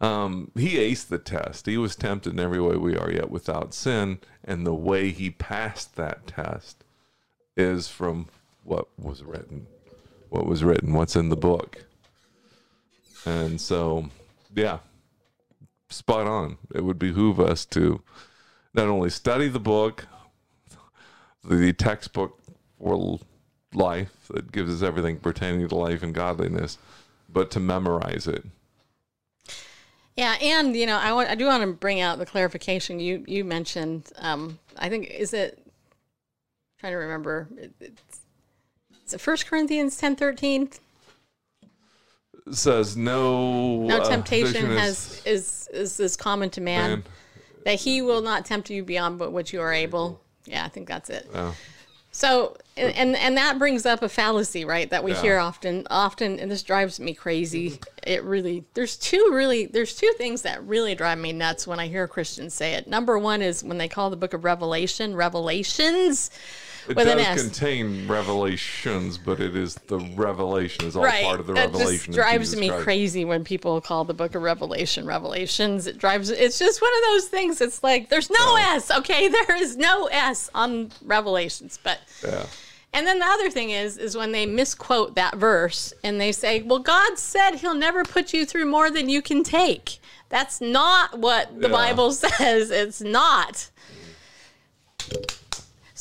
[0.00, 1.66] um, he aced the test.
[1.66, 4.18] He was tempted in every way we are, yet without sin.
[4.44, 6.84] And the way he passed that test
[7.56, 8.26] is from
[8.64, 9.66] what was written.
[10.28, 11.84] What was written, what's in the book.
[13.24, 14.10] And so,
[14.54, 14.78] yeah,
[15.88, 16.58] spot on.
[16.74, 18.02] It would behoove us to
[18.74, 20.06] not only study the book,
[21.44, 22.38] the textbook
[22.78, 23.18] for
[23.72, 26.78] life that gives us everything pertaining to life and godliness,
[27.28, 28.44] but to memorize it.
[30.16, 33.22] Yeah, and you know, I want I do want to bring out the clarification you
[33.26, 34.10] you mentioned.
[34.16, 35.62] Um, I think is it
[36.80, 37.48] trying to remember.
[37.56, 38.20] It, it's,
[39.06, 40.70] is it First Corinthians ten thirteen?
[42.50, 47.04] Says no No uh, temptation has is is is common to man, man.
[47.64, 50.20] that he will not tempt you beyond but what you are able.
[50.44, 51.28] Yeah, I think that's it.
[51.34, 51.54] Oh.
[52.12, 54.88] So and, and and that brings up a fallacy, right?
[54.88, 55.20] That we Yeah.
[55.22, 57.78] hear often, often, and this drives me crazy.
[58.06, 61.88] It really there's two really there's two things that really drive me nuts when I
[61.88, 62.86] hear Christians say it.
[62.86, 66.30] Number one is when they call the book of Revelation Revelations.
[66.88, 67.42] It with an does S.
[67.42, 71.24] contain revelations, but it is the revelation is all right.
[71.24, 72.12] part of the that revelation.
[72.12, 72.84] just drives me Christ.
[72.84, 75.86] crazy when people call the book of Revelation Revelations.
[75.86, 76.30] It drives.
[76.30, 77.60] It's just one of those things.
[77.60, 78.90] It's like there's no S.
[78.90, 81.98] Okay, there is no S on Revelations, but.
[82.24, 82.46] Yeah.
[82.92, 86.62] And then the other thing is, is when they misquote that verse and they say,
[86.62, 89.98] "Well, God said He'll never put you through more than you can take."
[90.30, 91.74] That's not what the Yeah.
[91.74, 92.70] Bible says.
[92.70, 93.68] It's not.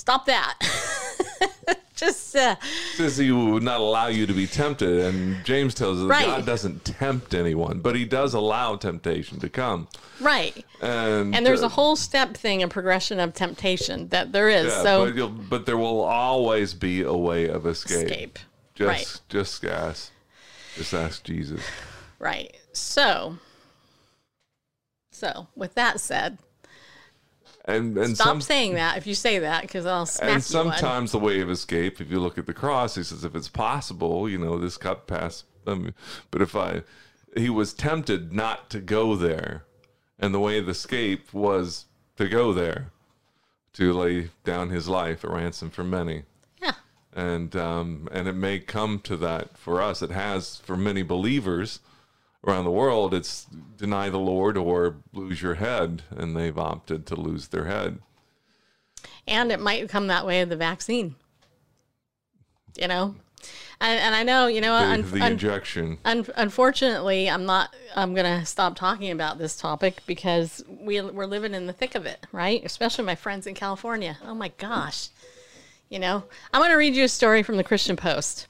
[0.05, 0.59] Stop that.
[1.95, 2.57] Just uh,
[2.93, 6.25] says he would not allow you to be tempted, and James tells us Right.
[6.27, 9.87] God doesn't tempt anyone, but He does allow temptation to come.
[10.21, 10.63] right.
[10.79, 14.65] And And there's uh, a whole step thing, a progression of temptation that there is.
[14.67, 18.05] yeah, so but, you'll, but there will always be a way of escape.
[18.07, 18.39] escape.
[18.75, 19.21] Just Right.
[19.29, 20.11] just ask,
[20.77, 21.61] just ask Jesus.
[22.19, 22.55] Right.
[22.73, 23.39] So.
[25.11, 26.37] So, with that said,
[27.67, 30.57] And and stop some, saying that if you say that because I'll smack and you
[30.57, 30.73] one.
[30.77, 33.49] sometimes the way of escape, if you look at the cross, he says, if it's
[33.49, 35.43] possible, you know, this cup pass.
[35.65, 35.95] Um,
[36.29, 36.83] but if I,
[37.35, 39.65] he was tempted not to go there,
[40.19, 41.85] and the way of escape was
[42.17, 42.91] to go there,
[43.73, 46.23] to lay down his life a ransom for many.
[46.61, 46.73] Yeah.
[47.13, 50.03] and um, and it may come to that for us.
[50.03, 51.79] It has for many believers
[52.45, 53.13] around the world.
[53.13, 53.45] It's
[53.77, 57.99] deny the Lord or lose your head, and they've opted to lose their head.
[59.27, 61.15] and it might come that way of the vaccine.
[62.77, 63.15] You know,
[63.79, 65.97] and, and I know you know The, un, the un- injection.
[66.03, 67.73] un- unfortunately, I'm not.
[67.95, 72.05] I'm gonna stop talking about this topic because we we're living in the thick of
[72.05, 72.61] it, right?
[72.65, 74.17] Especially my friends in California.
[74.25, 75.07] Oh my gosh,
[75.89, 76.23] you know.
[76.53, 78.47] I'm gonna read you a story from the Christian Post,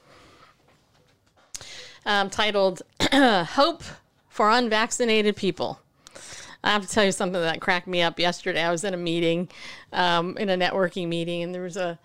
[2.04, 2.82] um, titled
[3.12, 3.82] "Hope
[4.28, 5.80] for Unvaccinated People."
[6.64, 8.62] I have to tell you something that cracked me up yesterday.
[8.62, 9.48] I was in a meeting,
[9.92, 11.98] um, in a networking meeting, and there was a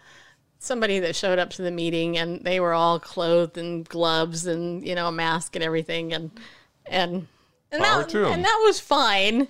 [0.60, 4.86] somebody that showed up to the meeting, and they were all clothed in gloves and
[4.86, 6.32] you know a mask and everything, and
[6.86, 7.28] and
[7.72, 9.48] and Power that, and that was fine.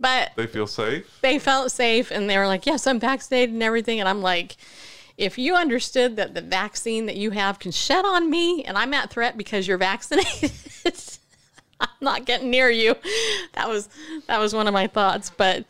[0.00, 1.18] But They feel safe.
[1.22, 4.56] they felt safe, and they were like, "Yes, I'm vaccinated and everything." And I'm like,
[5.18, 8.94] if you understood that the vaccine that you have can shed on me, and I'm
[8.94, 10.52] at threat because you're vaccinated.
[11.80, 12.94] I'm not getting near you.
[13.52, 13.88] That was
[14.26, 15.64] that was one of my thoughts, but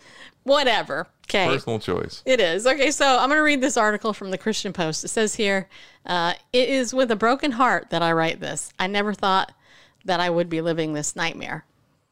[0.45, 1.07] whatever.
[1.25, 1.47] Okay.
[1.47, 2.23] Personal choice.
[2.25, 2.67] It is.
[2.67, 5.05] Okay, so I'm going to read this article from the Christian Post.
[5.05, 5.69] It says here,
[6.07, 8.73] uh, it is with a broken heart that I write this.
[8.79, 9.53] I never thought
[10.07, 11.67] that I would be living this nightmare.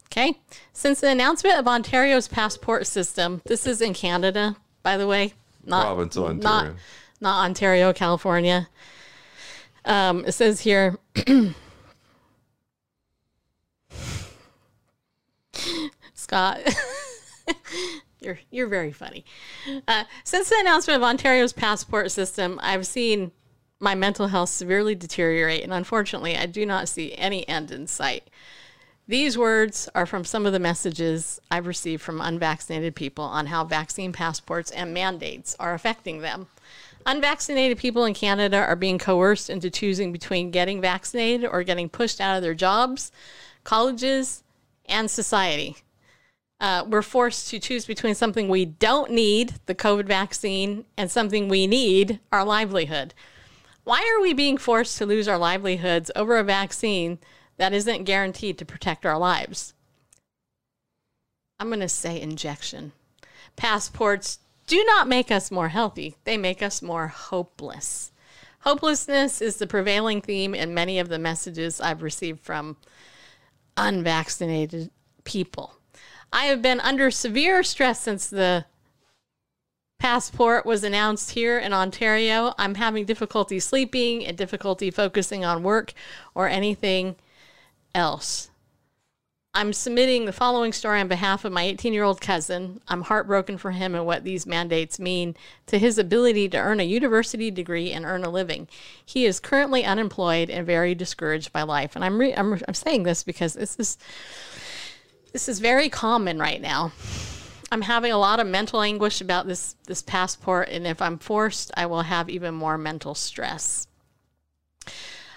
[0.09, 0.38] Okay.
[0.75, 5.33] Since the announcement of Ontario's passport system, this is in Canada, by the way,
[5.64, 6.72] not Province of Ontario.
[6.72, 6.77] not
[7.22, 8.68] Ontario, California.
[9.85, 10.98] Um, it says here.
[16.14, 16.59] Scott,
[18.20, 19.24] you're you're very funny.
[19.87, 23.31] Uh, since the announcement of Ontario's passport system, I've seen
[23.79, 28.29] my mental health severely deteriorate, and unfortunately, I do not see any end in sight.
[29.09, 33.62] These words are from some of the messages I've received from unvaccinated people on how
[33.62, 36.48] vaccine passports and mandates are affecting them.
[37.07, 42.21] Unvaccinated people in Canada are being coerced into choosing between getting vaccinated or getting pushed
[42.21, 43.12] out of their jobs,
[43.62, 44.42] colleges,
[44.87, 45.77] and society.
[46.59, 51.49] Uh, we're forced to choose between something we don't need, the COVID vaccine, and something
[51.49, 53.14] we need, our livelihood.
[53.85, 57.21] Why are we being forced to lose our livelihoods over a vaccine
[57.57, 59.75] that isn't guaranteed to protect our lives?
[61.61, 62.90] I'm going to say injection.
[63.55, 68.12] Passports do not make us more healthy, they make us more hopeless.
[68.61, 72.76] Hopelessness is the prevailing theme in many of the messages I've received from
[73.76, 74.90] unvaccinated
[75.24, 75.74] people.
[76.33, 78.64] I have been under severe stress since the
[79.98, 82.55] passport was announced here in Ontario.
[82.59, 85.92] I'm having difficulty sleeping and difficulty focusing on work
[86.35, 87.16] or anything
[87.94, 88.50] else.
[89.57, 92.83] I'm submitting the following story on behalf of my 18 year old cousin.
[92.88, 96.83] I'm heartbroken for him and what these mandates mean to his ability to earn a
[96.83, 98.69] university degree and earn a living.
[99.07, 101.97] He is currently unemployed and very discouraged by life.
[101.97, 103.97] And I'm, re- I'm, I'm saying this because this is,
[105.33, 106.92] this is very common right now.
[107.73, 111.71] I'm having a lot of mental anguish about this, this passport, and if I'm forced,
[111.79, 113.87] I will have even more mental stress.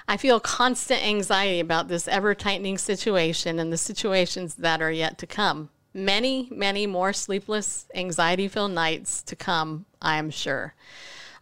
[0.10, 5.19] I feel constant anxiety about this ever tightening situation and the situations that are yet
[5.19, 5.69] to come.
[5.93, 10.74] Many, many more sleepless, anxiety filled nights to come, I am sure.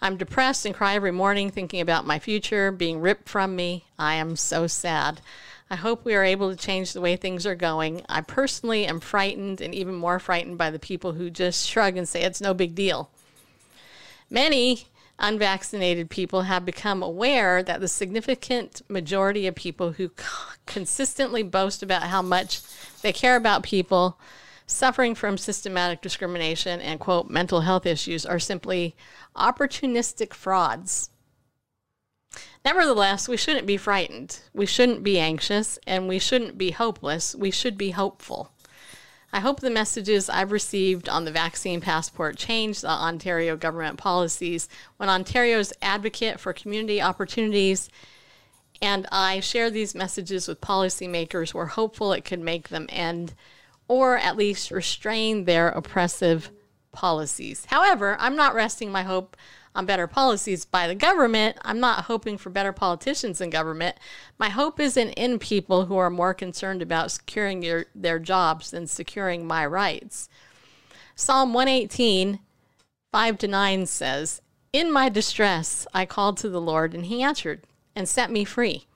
[0.02, 3.86] I'm depressed and cry every morning thinking about my future being ripped from me.
[3.98, 5.22] I am so sad.
[5.70, 8.02] I hope we are able to change the way things are going.
[8.10, 12.08] I personally am frightened and even more frightened by the people who just shrug and
[12.08, 13.12] say it's no big deal.
[14.30, 14.88] Many
[15.20, 20.12] unvaccinated people have become aware that the significant majority of people who
[20.66, 22.62] consistently boast about how much
[23.02, 24.20] they care about people
[24.68, 28.96] suffering from systematic discrimination and quote mental health issues are simply
[29.36, 31.10] opportunistic frauds.
[32.66, 34.42] Nevertheless, we shouldn't be frightened.
[34.54, 37.34] We shouldn't be anxious and we shouldn't be hopeless.
[37.34, 38.52] We should be hopeful.
[39.38, 44.68] I hope the messages I've received on the vaccine passport change the Ontario government policies
[44.98, 47.88] when Ontario's advocate for community opportunities
[48.82, 51.54] and I share these messages with policymakers.
[51.54, 53.36] We're hopeful it could make them end
[53.88, 56.50] or at least restrain their oppressive
[56.92, 57.66] policies.
[57.68, 59.38] However, I'm not resting my hope
[59.78, 61.56] on better policies by the government.
[61.62, 63.96] I'm not hoping for better politicians in government.
[64.40, 68.88] My hope isn't in people who are more concerned about securing their, their jobs than
[68.88, 70.30] securing my rights.
[71.16, 72.40] Psalm 118,
[73.12, 74.42] 5 to 9 says,
[74.74, 78.88] In my distress I called to the Lord, and he answered and set me free.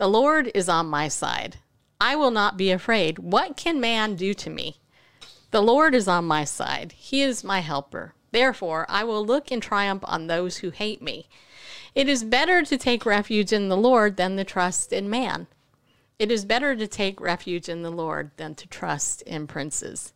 [0.00, 1.58] The Lord is on my side.
[2.00, 3.20] I will not be afraid.
[3.20, 4.80] What can man do to me?
[5.52, 6.92] The Lord is on my side.
[6.96, 8.14] He is my helper.
[8.32, 11.28] Therefore, I will look in triumph on those who hate me.
[11.94, 15.46] It is better to take refuge in the Lord than to trust in man.
[16.18, 20.12] It is better to take refuge in the Lord than to trust in princes.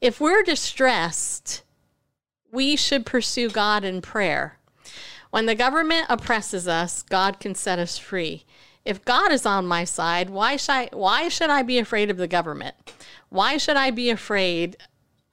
[0.00, 1.62] If we're distressed,
[2.50, 4.58] we should pursue God in prayer.
[5.30, 8.44] When the government oppresses us, God can set us free.
[8.84, 12.16] If God is on my side, why should I, why should I be afraid of
[12.16, 12.76] the government?
[13.30, 14.76] Why should I be afraid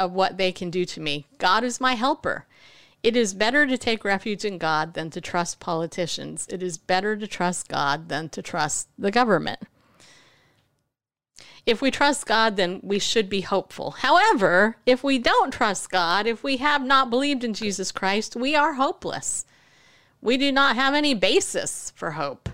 [0.01, 1.27] of what they can do to me?
[1.37, 2.47] God is my helper.
[3.03, 6.47] It is better to take refuge in God than to trust politicians.
[6.49, 9.59] It is better to trust God than to trust the government.
[11.65, 13.91] If we trust God, then we should be hopeful.
[13.91, 18.55] However, if we don't trust God, if we have not believed in Jesus Christ, we
[18.55, 19.45] are hopeless.
[20.21, 22.49] We do not have any basis for hope.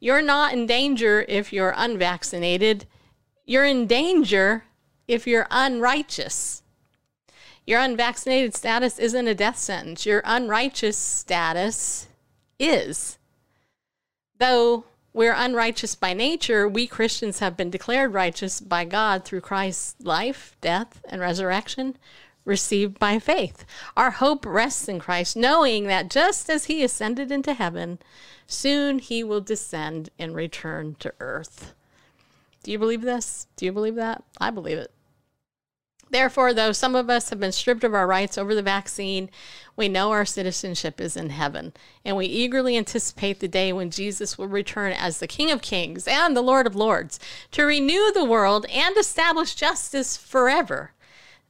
[0.00, 2.86] You're not in danger if you're unvaccinated.
[3.44, 4.64] You're in danger
[5.08, 6.62] if you're unrighteous.
[7.66, 10.06] Your unvaccinated status isn't a death sentence.
[10.06, 12.06] Your unrighteous status
[12.58, 13.18] is.
[14.38, 19.96] Though we're unrighteous by nature, we Christians have been declared righteous by God through Christ's
[20.00, 21.96] life, death, and resurrection.
[22.48, 23.64] received by faith.
[23.96, 27.98] Our hope rests in Christ, knowing that just as he ascended into heaven,
[28.46, 31.74] soon he will descend and return to earth.
[32.62, 33.46] Do you believe this?
[33.56, 34.24] Do you believe that?
[34.40, 34.90] I believe it.
[36.10, 39.30] Therefore, though some of us have been stripped of our rights over the vaccine,
[39.76, 41.72] we know our citizenship is in heaven,
[42.04, 46.08] and we eagerly anticipate the day when Jesus will return as the King of Kings
[46.08, 47.20] and the Lord of Lords
[47.52, 50.92] to renew the world and establish justice forever.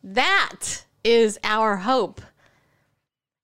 [0.02, 2.20] That is our hope.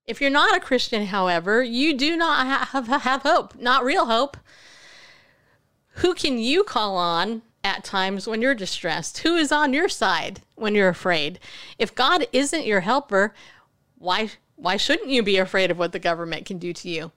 [0.07, 4.37] If you're not a Christian, however, you do not have, have hope, not real hope.
[5.99, 9.19] Who can you call on at times when you're distressed?
[9.19, 11.41] Who is on your side when you're afraid?
[11.79, 13.35] If God isn't your helper,
[13.99, 17.13] why why shouldn't you be afraid of what the government can do to you?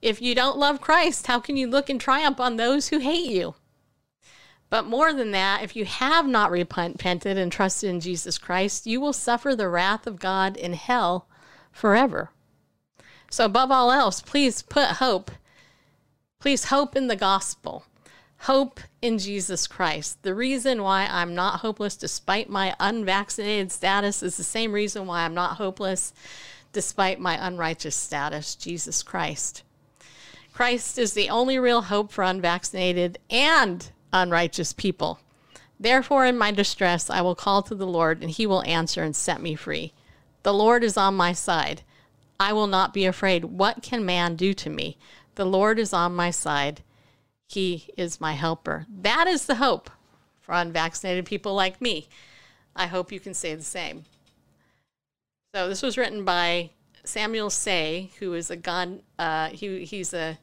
[0.00, 3.30] If you don't love Christ, how can you look in triumph on those who hate
[3.30, 3.54] you?
[4.70, 9.02] But more than that, if you have not repented and trusted in Jesus Christ, you
[9.02, 11.28] will suffer the wrath of God in hell
[11.70, 12.30] forever.
[13.30, 15.30] So, above all else, please put hope.
[16.40, 17.84] Please hope in the gospel.
[18.46, 20.20] Hope in Jesus Christ.
[20.24, 25.22] The reason why I'm not hopeless despite my unvaccinated status is the same reason why
[25.22, 26.12] I'm not hopeless
[26.72, 29.62] despite my unrighteous status Jesus Christ.
[30.52, 35.20] Christ is the only real hope for unvaccinated and unrighteous people.
[35.78, 39.14] Therefore, in my distress, I will call to the Lord, and he will answer and
[39.14, 39.92] set me free.
[40.42, 41.82] The Lord is on my side.
[42.40, 43.44] I will not be afraid.
[43.44, 44.98] What can man do to me?
[45.36, 46.82] The Lord is on my side.
[47.52, 48.86] He is my helper.
[48.88, 49.90] That is the hope
[50.40, 52.08] for unvaccinated people like me.
[52.74, 54.04] I hope you can say the same.
[55.54, 56.70] So this was written by
[57.04, 58.98] Samuel Sey, who is a Ghana.
[59.18, 60.38] Uh, he he's a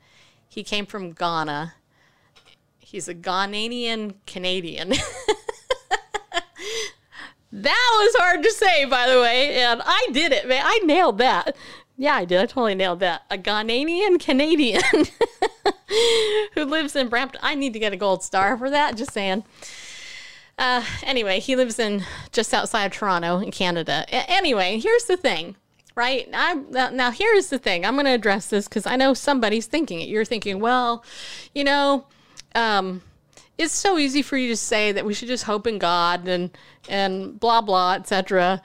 [0.48, 1.74] he came from Ghana
[2.90, 4.90] He's a Ghanaian Canadian.
[7.52, 10.64] that was hard to say, by the way, and I did it, man.
[10.66, 11.56] I nailed that.
[11.98, 12.40] Yeah, I did.
[12.40, 13.26] I totally nailed that.
[13.30, 14.82] A Ghanaian Canadian
[16.54, 17.40] who lives in Brampton.
[17.44, 18.98] I need to get a gold star for that.
[18.98, 19.44] Just saying.
[20.58, 24.06] Uh, anyway, he lives in just outside of Toronto in Canada.
[24.10, 25.56] A- anyway, here's the thing,
[25.96, 26.28] right?
[26.34, 26.56] I,
[26.92, 27.86] now, here's the thing.
[27.86, 30.10] I'm going to address this because I know somebody's thinking it.
[30.10, 31.06] You're thinking, well,
[31.56, 32.08] you know,
[32.56, 33.02] um,
[33.58, 36.50] it's so easy for you to say that we should just hope in God and
[36.88, 38.62] and blah blah etc.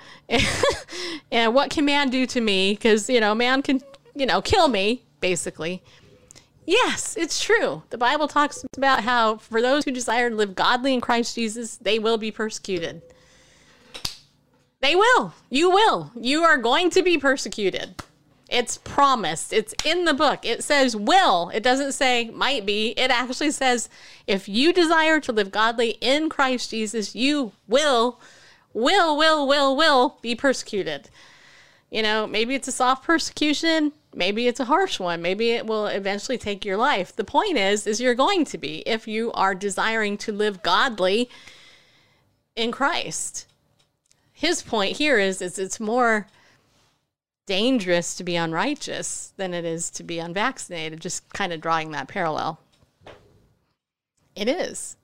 [1.32, 2.74] and what can man do to me?
[2.74, 3.80] Because you know, man can
[4.14, 5.82] you know kill me basically.
[6.66, 7.82] Yes, it's true.
[7.90, 11.76] The Bible talks about how for those who desire to live godly in Christ Jesus,
[11.76, 13.02] they will be persecuted.
[14.80, 15.34] They will.
[15.50, 16.12] You will.
[16.18, 18.02] You are going to be persecuted.
[18.48, 19.52] It's promised.
[19.52, 20.44] It's in the book.
[20.44, 21.50] It says will.
[21.50, 22.90] It doesn't say might be.
[22.96, 23.88] It actually says
[24.26, 28.20] if you desire to live godly in Christ Jesus, you will,
[28.72, 31.08] will, will, will, will be persecuted.
[31.94, 35.86] You know, maybe it's a soft persecution, maybe it's a harsh one, maybe it will
[35.86, 37.14] eventually take your life.
[37.14, 41.30] The point is is you're going to be if you are desiring to live godly
[42.56, 43.46] in Christ.
[44.32, 46.26] His point here is is it's more
[47.46, 52.08] dangerous to be unrighteous than it is to be unvaccinated, just kind of drawing that
[52.08, 52.58] parallel.
[54.34, 54.96] It is.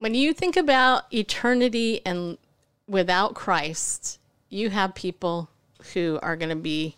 [0.00, 2.36] When you think about eternity and
[2.88, 5.50] without Christ, you have people
[5.94, 6.96] who are going to be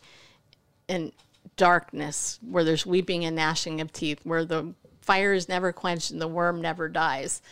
[0.89, 1.13] in
[1.57, 6.21] darkness where there's weeping and gnashing of teeth, where the fire is never quenched and
[6.21, 7.43] the worm never dies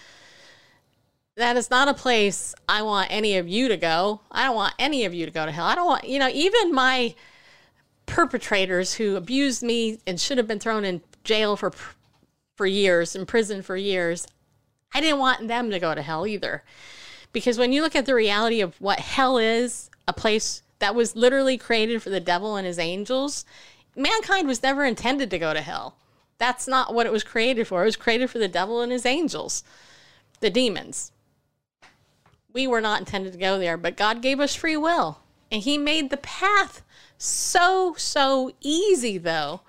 [1.40, 4.20] that is not a place I want any of you to go.
[4.30, 5.66] I don't want any of you to go to hell.
[5.66, 7.14] I don't want, you know, even my
[8.06, 11.72] perpetrators who abused me and should have been thrown in jail for
[12.56, 14.26] for years, in prison for years.
[14.92, 16.62] I didn't want them to go to hell either.
[17.32, 21.16] Because when you look at the reality of what hell is, a place that was
[21.16, 23.44] literally created for the devil and his angels,
[23.96, 25.96] mankind was never intended to go to hell.
[26.38, 27.82] That's not what it was created for.
[27.82, 29.62] It was created for the devil and his angels,
[30.40, 31.12] the demons
[32.52, 35.20] we were not intended to go there, but God gave us free will.
[35.50, 36.82] And He made the path
[37.18, 39.62] so, so easy, though,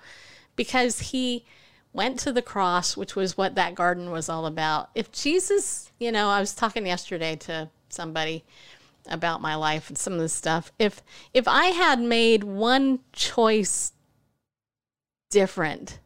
[0.56, 1.44] because He
[1.92, 4.90] went to the cross, which was what that garden was all about.
[4.94, 8.44] If Jesus, you know, I was talking yesterday to somebody
[9.08, 10.72] about my life and some of this stuff.
[10.78, 11.02] If
[11.34, 13.92] if I had made one choice
[15.30, 15.98] different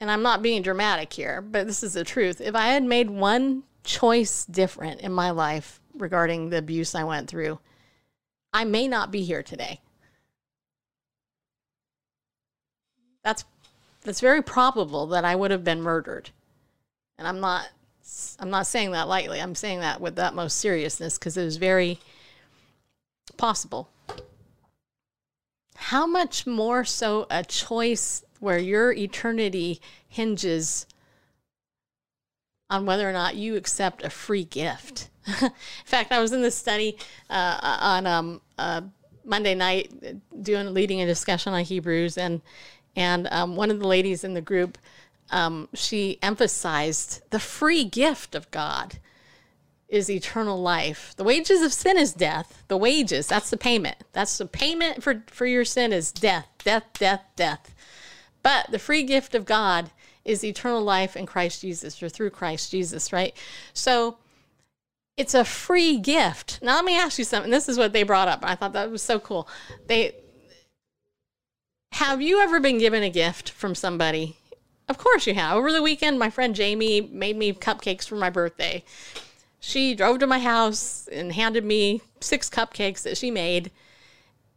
[0.00, 2.40] and I'm not being dramatic here, but this is the truth.
[2.40, 7.28] If I had made one choice different in my life regarding the abuse I went
[7.28, 7.60] through,
[8.52, 9.80] I may not be here today.
[13.22, 13.44] That's
[14.00, 16.30] that's very probable that I would have been murdered.
[17.16, 17.68] And I'm not
[18.38, 19.40] I'm not saying that lightly.
[19.40, 21.98] I'm saying that with the utmost seriousness because it was very
[23.36, 23.88] possible.
[25.76, 30.86] How much more so a choice where your eternity hinges
[32.70, 35.08] on whether or not you accept a free gift?
[35.42, 35.50] in
[35.84, 36.96] fact, I was in this study
[37.30, 38.82] uh, on um, uh,
[39.24, 39.92] Monday night
[40.42, 42.40] doing leading a discussion on Hebrews, and
[42.96, 44.78] and um, one of the ladies in the group,
[45.32, 48.98] um, she emphasized the free gift of God
[49.88, 51.14] is eternal life.
[51.16, 52.64] The wages of sin is death.
[52.68, 53.96] The wages, that's the payment.
[54.12, 57.74] That's the payment for, for your sin is death, death, death, death.
[58.42, 59.90] But the free gift of God
[60.24, 63.36] is eternal life in Christ Jesus or through Christ Jesus, right?
[63.74, 64.18] So
[65.16, 66.60] it's a free gift.
[66.62, 67.50] Now let me ask you something.
[67.50, 68.40] This is what they brought up.
[68.42, 69.48] I thought that was so cool.
[69.86, 70.14] They
[71.92, 74.38] have you ever been given a gift from somebody?
[74.88, 75.56] Of course you have.
[75.56, 78.84] Over the weekend, my friend Jamie made me cupcakes for my birthday.
[79.60, 83.70] She drove to my house and handed me six cupcakes that she made.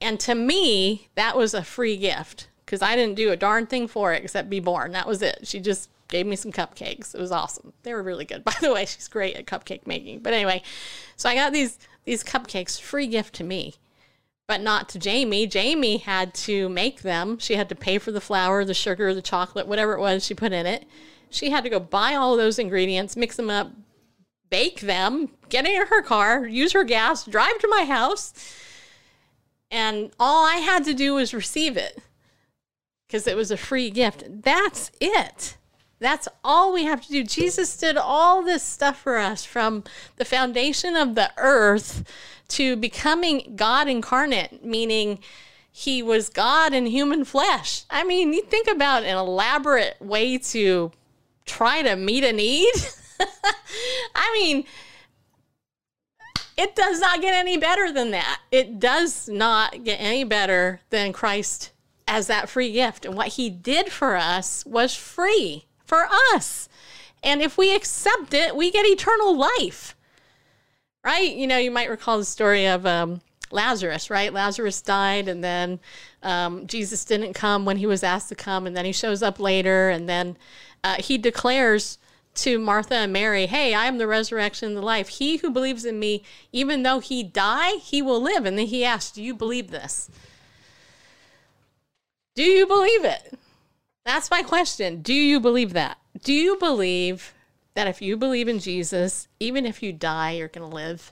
[0.02, 3.88] And to me, that was a free gift because I didn't do a darn thing
[3.88, 4.92] for it except be born.
[4.92, 5.40] That was it.
[5.44, 7.14] She just gave me some cupcakes.
[7.14, 7.74] It was awesome.
[7.84, 8.44] They were really good.
[8.44, 10.20] By the way, she's great at cupcake making.
[10.20, 10.64] But anyway,
[11.16, 13.76] so I got these these cupcakes free gift to me
[14.48, 15.48] but not to Jamie.
[15.48, 17.38] Jamie had to make them.
[17.40, 20.34] She had to pay for the flour, the sugar, the chocolate, whatever it was she
[20.34, 20.86] put in it.
[21.30, 23.72] She had to go buy all those ingredients, mix them up,
[24.50, 28.34] bake them, get in her car, use her gas, drive to my house.
[29.72, 32.00] And all I had to do was receive it
[33.08, 34.24] because it was a free gift.
[34.30, 35.58] That's it.
[36.00, 37.24] That's all we have to do.
[37.24, 39.84] Jesus did all this stuff for us from
[40.18, 42.04] the foundation of the earth
[42.50, 45.20] to becoming God incarnate, meaning
[45.72, 47.84] he was God in human flesh.
[47.90, 50.92] I mean, you think about an elaborate way to
[51.46, 52.74] try to meet a need.
[54.16, 54.66] I mean,
[56.58, 58.42] it does not get any better than that.
[58.52, 61.72] It does not get any better than Christ
[62.08, 63.06] as that free gift.
[63.06, 66.68] And what he did for us was free for us.
[67.24, 69.96] And if we accept it, we get eternal life
[71.06, 71.36] right?
[71.36, 73.22] You know, you might recall the story of um,
[73.52, 74.34] Lazarus, right?
[74.34, 75.80] Lazarus died, and then
[76.24, 79.40] um, Jesus didn't come when he was asked to come, and then he shows up
[79.40, 80.36] later, and then
[80.84, 82.00] uh, he declares
[82.34, 85.08] to Martha and Mary, Hey, I am the resurrection and the life.
[85.08, 88.46] He who believes in me, even though he die, he will live.
[88.46, 90.10] And then he asks, Do you believe this?
[92.36, 93.40] Do you believe it?
[94.06, 95.02] That's my question.
[95.02, 95.98] Do you believe that?
[96.22, 97.34] Do you believe
[97.76, 101.12] that if you believe in Jesus, even if you die, you're going to live.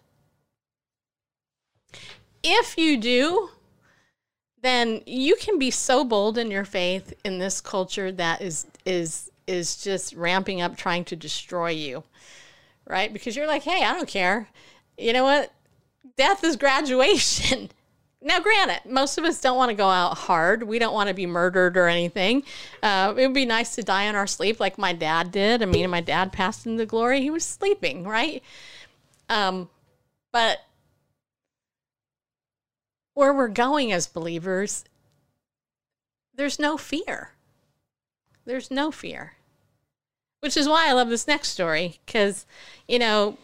[2.41, 3.49] If you do,
[4.61, 9.29] then you can be so bold in your faith in this culture that is is
[9.45, 12.03] is just ramping up trying to destroy you.
[12.87, 13.11] Right?
[13.11, 14.49] Because you're like, "Hey, I don't care.
[14.97, 15.53] You know what?
[16.17, 17.69] Death is graduation."
[18.25, 20.63] Now, granted, most of us don't want to go out hard.
[20.63, 22.43] We don't want to be murdered or anything.
[22.81, 25.61] Uh, it would be nice to die in our sleep like my dad did.
[25.61, 27.19] I mean, my dad passed into glory.
[27.21, 28.41] He was sleeping, right?
[29.27, 29.69] Um,
[30.31, 30.59] but
[33.13, 34.85] where we're going as believers,
[36.33, 37.31] there's no fear.
[38.45, 39.33] There's no fear.
[40.39, 42.45] Which is why I love this next story, because,
[42.87, 43.37] you know,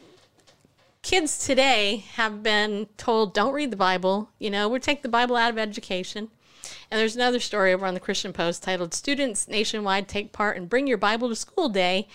[1.02, 4.30] kids today have been told don't read the Bible.
[4.40, 6.30] You know, we take the Bible out of education.
[6.92, 10.68] And there's another story over on the Christian Post titled Students Nationwide Take Part in
[10.68, 12.08] Bring Your Bible to School Day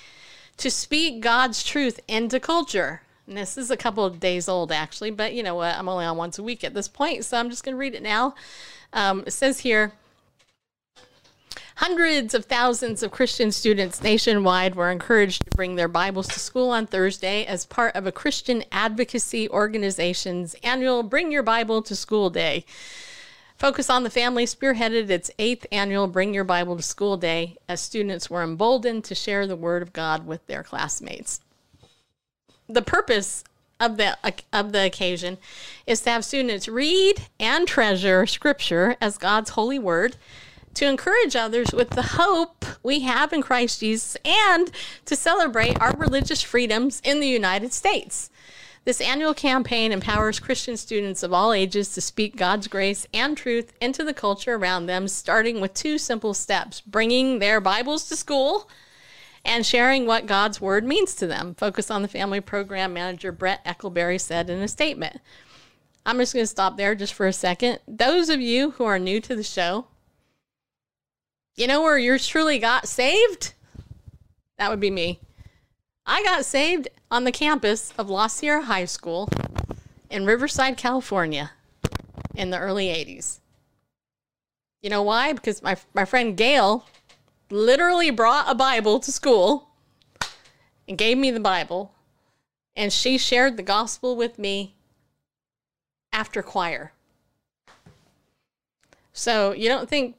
[0.58, 3.02] to Speak God's Truth into Culture.
[3.26, 5.74] And this is a couple of days old, actually, but you know what?
[5.76, 7.94] I'm only on once a week at this point, so I'm just going to read
[7.94, 8.34] it now.
[8.92, 9.94] Um, it says here
[11.78, 16.70] Hundreds of thousands of Christian students nationwide were encouraged to bring their Bibles to school
[16.70, 22.30] on Thursday as part of a Christian advocacy organization's annual Bring Your Bible to School
[22.30, 22.64] Day.
[23.56, 27.80] Focus on the Family spearheaded its eighth annual Bring Your Bible to School Day as
[27.80, 31.40] students were emboldened to share the Word of God with their classmates.
[32.68, 33.42] The purpose
[33.80, 34.16] of the
[34.52, 35.38] of the occasion
[35.88, 40.16] is to have students read and treasure Scripture as God's holy Word
[40.74, 44.70] to encourage others with the hope we have in Christ Jesus and
[45.04, 48.30] to celebrate our religious freedoms in the United States.
[48.84, 53.72] This annual campaign empowers Christian students of all ages to speak God's grace and truth
[53.80, 58.68] into the culture around them, starting with two simple steps bringing their Bibles to school
[59.42, 61.54] and sharing what God's Word means to them.
[61.54, 65.18] Focus on the Family Program Manager Brett Eckelberry said in a statement.
[66.04, 67.78] I'm just going to stop there just for a second.
[67.88, 69.86] Those of you who are new to the show,
[71.56, 73.54] you know where yours truly got saved?
[74.58, 75.20] That would be me.
[76.06, 79.28] I got saved on the campus of La Sierra High School
[80.10, 81.52] in Riverside, California
[82.34, 83.38] in the early 80s.
[84.82, 85.32] You know why?
[85.32, 86.86] Because my, my friend Gail
[87.50, 89.70] literally brought a Bible to school
[90.86, 91.94] and gave me the Bible,
[92.76, 94.74] and she shared the gospel with me
[96.12, 96.92] after choir.
[99.12, 100.16] So you don't think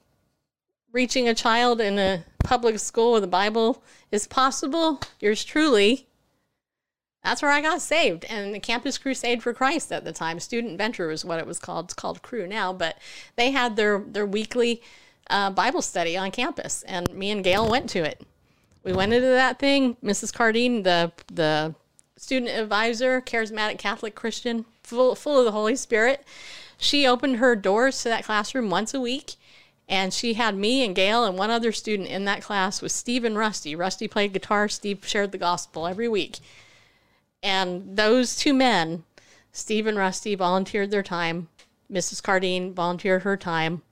[0.96, 5.02] reaching a child in a public school with a Bible is possible?
[5.20, 6.08] Yours truly.
[7.22, 8.24] That's where I got saved.
[8.30, 11.60] And the Campus Crusade for Christ at the time, Student Venture was what it was
[11.60, 11.88] called.
[11.88, 12.98] It's called Cru now, but
[13.36, 14.82] they had their, their weekly
[15.30, 18.22] uh, Bible study on campus, and me and Gail went to it.
[18.84, 19.98] We went into that thing.
[20.02, 20.32] Mrs.
[20.32, 21.74] Cardine, the the
[22.16, 26.24] student advisor, charismatic Catholic Christian, full full of the Holy Spirit,
[26.78, 29.36] she opened her doors to that classroom once a week
[29.88, 33.24] and she had me and Gail and one other student in that class with Steve
[33.24, 33.76] and Rusty.
[33.76, 36.40] Rusty played guitar, Steve shared the gospel every week.
[37.44, 39.04] And those two men,
[39.52, 41.50] Steve and Rusty, volunteered their time.
[41.92, 42.24] Mrs.
[42.24, 43.84] Cardine volunteered her time.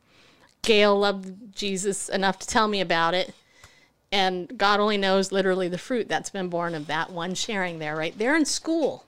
[0.64, 3.34] Gail loved Jesus enough to tell me about it.
[4.12, 7.96] And God only knows literally the fruit that's been born of that one sharing there,
[7.96, 9.06] right there in school.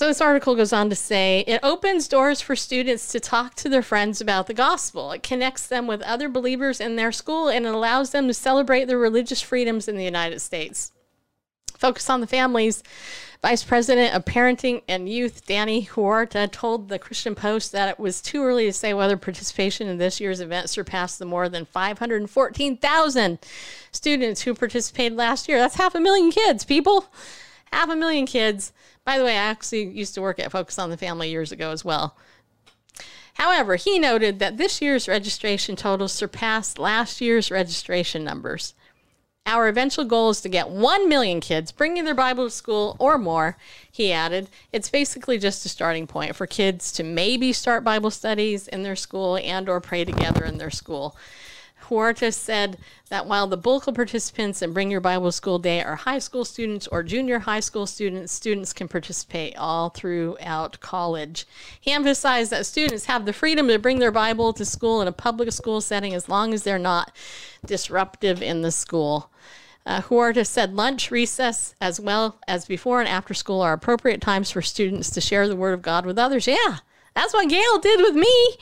[0.00, 3.68] So this article goes on to say it opens doors for students to talk to
[3.68, 5.12] their friends about the gospel.
[5.12, 8.86] It connects them with other believers in their school and it allows them to celebrate
[8.86, 10.92] their religious freedoms in the United States.
[11.76, 12.82] Focus on the Families
[13.42, 18.22] Vice President of Parenting and Youth Danny Huerta told the Christian Post that it was
[18.22, 23.38] too early to say whether participation in this year's event surpassed the more than 514,000
[23.92, 25.58] students who participated last year.
[25.58, 27.12] That's half a million kids, people.
[27.70, 28.72] Half a million kids.
[29.04, 31.70] By the way, I actually used to work at Focus on the Family years ago
[31.70, 32.16] as well.
[33.34, 38.74] However, he noted that this year's registration totals surpassed last year's registration numbers.
[39.46, 43.16] Our eventual goal is to get 1 million kids bringing their Bible to school or
[43.16, 43.56] more,
[43.90, 44.48] he added.
[44.72, 48.96] It's basically just a starting point for kids to maybe start Bible studies in their
[48.96, 51.16] school and or pray together in their school.
[51.90, 52.78] Huerta said
[53.08, 56.44] that while the bulk of participants in Bring Your Bible School Day are high school
[56.44, 61.46] students or junior high school students, students can participate all throughout college.
[61.80, 65.12] He emphasized that students have the freedom to bring their Bible to school in a
[65.12, 67.10] public school setting as long as they're not
[67.66, 69.28] disruptive in the school.
[69.84, 74.52] Uh, Huerta said lunch, recess, as well as before and after school are appropriate times
[74.52, 76.46] for students to share the Word of God with others.
[76.46, 76.78] Yeah,
[77.16, 78.56] that's what Gail did with me.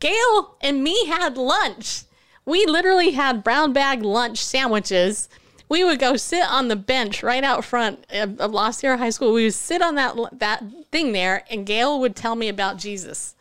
[0.00, 2.02] Gail and me had lunch
[2.48, 5.28] we literally had brown bag lunch sandwiches.
[5.68, 9.34] We would go sit on the bench right out front of, La Sierra High School.
[9.34, 13.34] We would sit on that that thing there, and Gail would tell me about Jesus.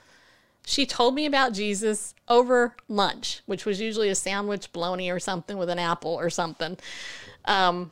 [0.66, 5.58] She told me about Jesus over lunch, which was usually a sandwich, bologna, or something
[5.58, 6.78] with an apple or something.
[7.46, 7.92] Um,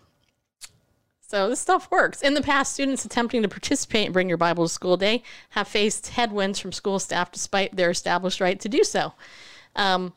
[1.22, 2.22] so this stuff works.
[2.22, 5.70] In the past, students attempting to participate and bring your Bible to school day have
[5.70, 9.14] faced headwinds from school staff despite their established right to do so.
[9.78, 10.12] Um,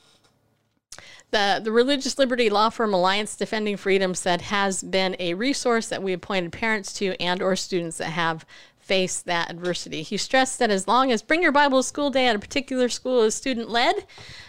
[1.30, 6.02] the, the Religious Liberty Law Firm Alliance Defending Freedom said has been a resource that
[6.02, 8.46] we appointed parents to and or students that have
[8.78, 10.02] faced that adversity.
[10.02, 13.22] He stressed that as long as Bring Your Bible School Day at a particular school
[13.22, 14.06] is student led,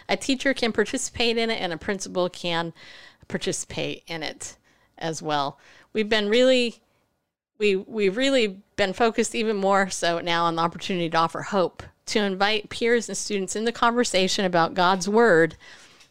[0.08, 2.72] a teacher can participate in it and a principal can
[3.28, 4.56] participate in it
[4.96, 5.58] as well.
[5.92, 6.80] We've been really
[7.58, 11.82] we we've really been focused even more so now on the opportunity to offer hope,
[12.06, 15.56] to invite peers and students in the conversation about God's word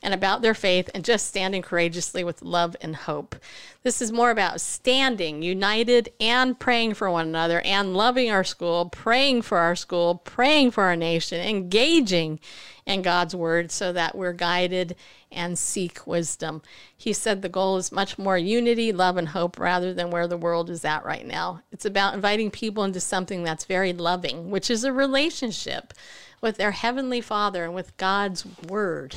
[0.01, 3.35] and about their faith and just standing courageously with love and hope.
[3.83, 8.89] This is more about standing united and praying for one another and loving our school,
[8.89, 12.39] praying for our school, praying for our nation, engaging
[12.85, 14.95] in God's word so that we're guided
[15.31, 16.61] and seek wisdom.
[16.97, 20.37] He said the goal is much more unity, love, and hope rather than where the
[20.37, 21.61] world is at right now.
[21.71, 25.93] It's about inviting people into something that's very loving, which is a relationship
[26.41, 29.15] with their Heavenly Father and with God's Word.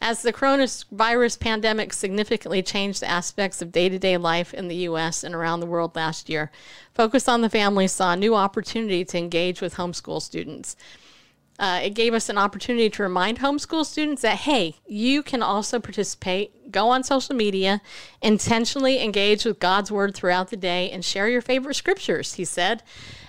[0.00, 4.76] As the coronavirus pandemic significantly changed the aspects of day to day life in the
[4.76, 5.24] U.S.
[5.24, 6.50] and around the world last year,
[6.92, 10.76] Focus on the Family saw a new opportunity to engage with homeschool students.
[11.58, 15.80] Uh, it gave us an opportunity to remind homeschool students that, hey, you can also
[15.80, 17.80] participate, go on social media,
[18.20, 22.82] intentionally engage with God's Word throughout the day, and share your favorite scriptures, he said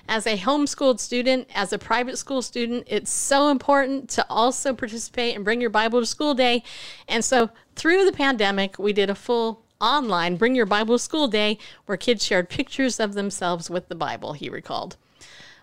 [0.07, 5.35] as a homeschooled student, as a private school student, it's so important to also participate
[5.35, 6.63] and bring your Bible to school day.
[7.07, 11.27] And so through the pandemic, we did a full online Bring Your Bible to School
[11.27, 14.97] Day where kids shared pictures of themselves with the Bible, he recalled.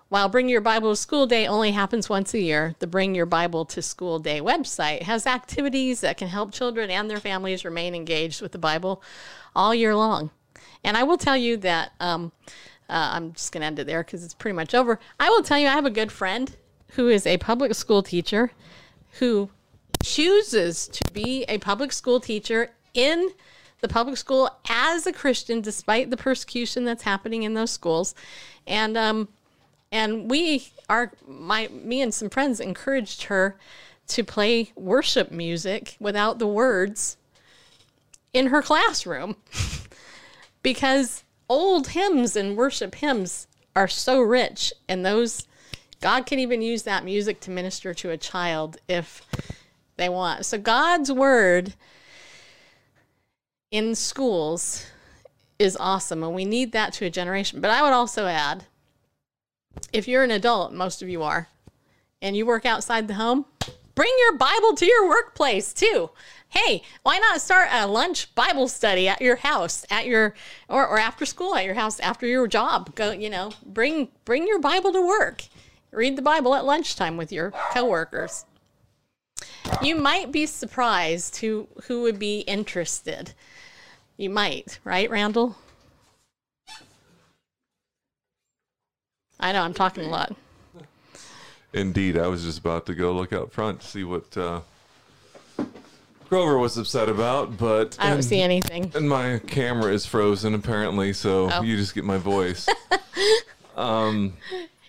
[0.08, 3.26] While Bring Your Bible to School Day only happens once a year, the Bring Your
[3.26, 7.94] Bible to School Day website has activities that can help children and their families remain
[7.94, 9.02] engaged with the Bible
[9.56, 10.30] all year long.
[10.84, 12.30] And I will tell you that um,
[12.88, 15.00] uh, I'm just going to end it there because it's pretty much over.
[15.18, 16.54] I will tell you, I have a good friend
[16.92, 18.52] who is a public school teacher
[19.18, 19.50] who
[20.02, 23.30] chooses to be a public school teacher in
[23.80, 28.14] the public school as a Christian, despite the persecution that's happening in those schools.
[28.66, 29.28] And um,
[29.92, 33.56] and we are my me and some friends encouraged her
[34.08, 37.16] to play worship music without the words
[38.32, 39.36] in her classroom
[40.62, 41.22] because
[41.54, 43.46] old hymns and worship hymns
[43.76, 45.46] are so rich and those
[46.00, 49.22] God can even use that music to minister to a child if
[49.96, 50.44] they want.
[50.44, 51.74] So God's word
[53.70, 54.86] in schools
[55.58, 57.60] is awesome and we need that to a generation.
[57.60, 58.64] But I would also add
[59.92, 61.48] if you're an adult, most of you are,
[62.20, 63.46] and you work outside the home,
[63.94, 66.10] bring your Bible to your workplace too.
[66.54, 70.34] Hey, why not start a lunch Bible study at your house, at your
[70.68, 72.94] or, or after school at your house after your job?
[72.94, 75.42] Go, you know, bring bring your Bible to work.
[75.90, 78.44] Read the Bible at lunchtime with your coworkers.
[79.82, 83.34] You might be surprised who who would be interested.
[84.16, 85.56] You might, right, Randall?
[89.40, 90.36] I know I'm talking a lot.
[91.72, 94.60] Indeed, I was just about to go look out front to see what uh,
[96.28, 98.90] Grover was upset about, but I don't and, see anything.
[98.94, 101.62] and my camera is frozen apparently, so Oh.
[101.62, 102.66] you just get my voice.
[103.76, 104.34] um,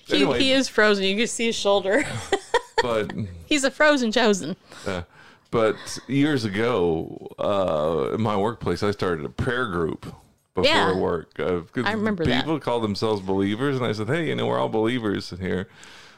[0.05, 1.03] He, anyway, he is frozen.
[1.03, 2.03] You can see his shoulder.
[2.81, 3.11] but
[3.47, 4.55] He's a frozen chosen.
[4.87, 5.03] uh,
[5.51, 5.75] but
[6.07, 10.05] years ago, uh, in my workplace, I started a prayer group
[10.53, 10.97] before Yeah.
[10.97, 11.31] work.
[11.39, 12.41] Uh, I remember that.
[12.43, 15.67] people call themselves believers, and I said, "Hey, you know, we're all believers in here.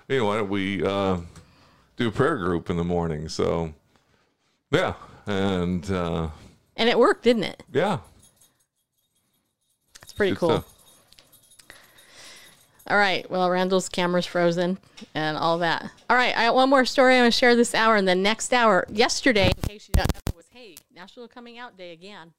[0.07, 1.18] You know, why don't we uh,
[1.97, 3.74] do a prayer group in the morning?" So,
[4.72, 4.93] yeah,
[5.26, 6.30] and uh,
[6.76, 7.63] And it worked, didn't it?
[7.72, 7.99] yeah,
[10.01, 10.49] It's pretty good cool.
[10.49, 10.74] stuff.
[12.89, 13.30] All right.
[13.30, 14.78] Well, Randall's camera's frozen
[15.13, 15.91] and all that.
[16.09, 16.36] All right.
[16.38, 17.97] I got one more story I want to share this hour.
[17.97, 21.78] And the next hour, yesterday, in case you don't know, was hey, National Coming Out
[21.78, 22.32] Day again.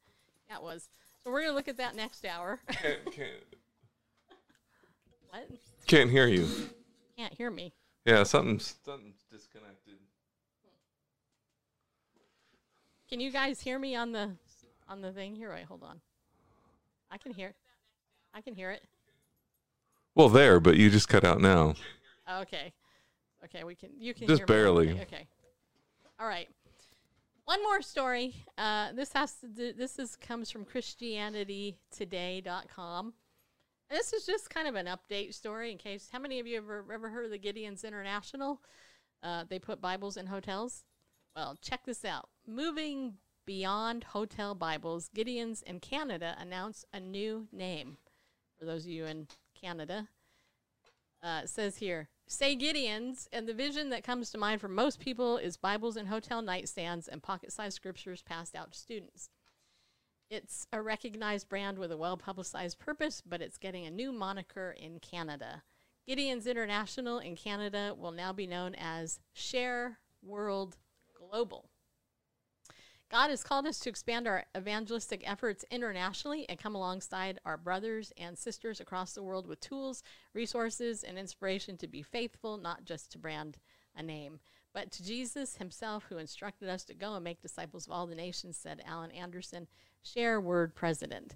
[0.49, 0.89] That was.
[1.23, 2.61] So we're going to look at that next hour.
[2.71, 3.31] Can't, can't,
[5.31, 5.47] what?
[5.87, 6.49] can't hear you.
[7.19, 7.75] Can't hear me.
[8.07, 9.88] Yeah, something's something's disconnected.
[13.09, 14.33] Can you guys hear me on the
[14.89, 15.51] on the thing here?
[15.53, 16.01] Wait, hold on.
[17.11, 17.55] I can hear.
[18.35, 18.83] I can hear it.
[20.15, 21.75] Well, there, but you just cut out now.
[22.31, 22.75] Okay.
[23.45, 23.89] Okay, we can.
[23.99, 24.91] You can Just hear barely.
[24.91, 25.27] Okay, okay.
[26.21, 26.49] All right.
[27.47, 28.35] One more story.
[28.59, 33.15] Uh, this has to do, this is comes from ChristianityToday.com.
[33.91, 36.11] And this is just kind of an update story in case.
[36.13, 38.61] How many of you ever ever heard of the Gideons International?
[39.23, 40.85] Uh, they put Bibles in hotels.
[41.39, 42.29] Well, check this out.
[42.49, 43.15] Moving
[43.47, 47.99] beyond hotel Bibles, Gideons in Canada announced a new name.
[48.59, 50.09] For those of you in Canada,
[51.23, 55.37] uh, says here, say Gideons, and the vision that comes to mind for most people
[55.37, 59.31] is Bibles in hotel nightstands and pocket sized scriptures passed out to students.
[60.29, 64.75] It's a recognized brand with a well publicized purpose, but it's getting a new moniker
[64.77, 65.63] in Canada.
[66.09, 70.75] Gideons International in Canada will now be known as Share Word
[71.31, 71.69] Global.
[73.11, 78.13] God has called us to expand our evangelistic efforts internationally and come alongside our brothers
[78.19, 80.03] and sisters across the world with tools,
[80.35, 83.57] resources, and inspiration to be faithful, not just to brand
[83.97, 84.41] a name,
[84.75, 88.15] but to Jesus himself, who instructed us to go and make disciples of all the
[88.15, 89.69] nations, said Alan Anderson,
[90.03, 91.35] share word president,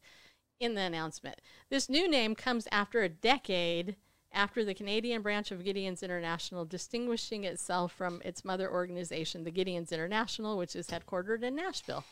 [0.61, 1.41] in the announcement.
[1.71, 3.97] This new name comes after a decade
[4.33, 9.93] after the Canadian branch of Gideons International, distinguishing itself from its mother organization, the Gideons
[9.93, 12.05] International, which is headquartered in Nashville.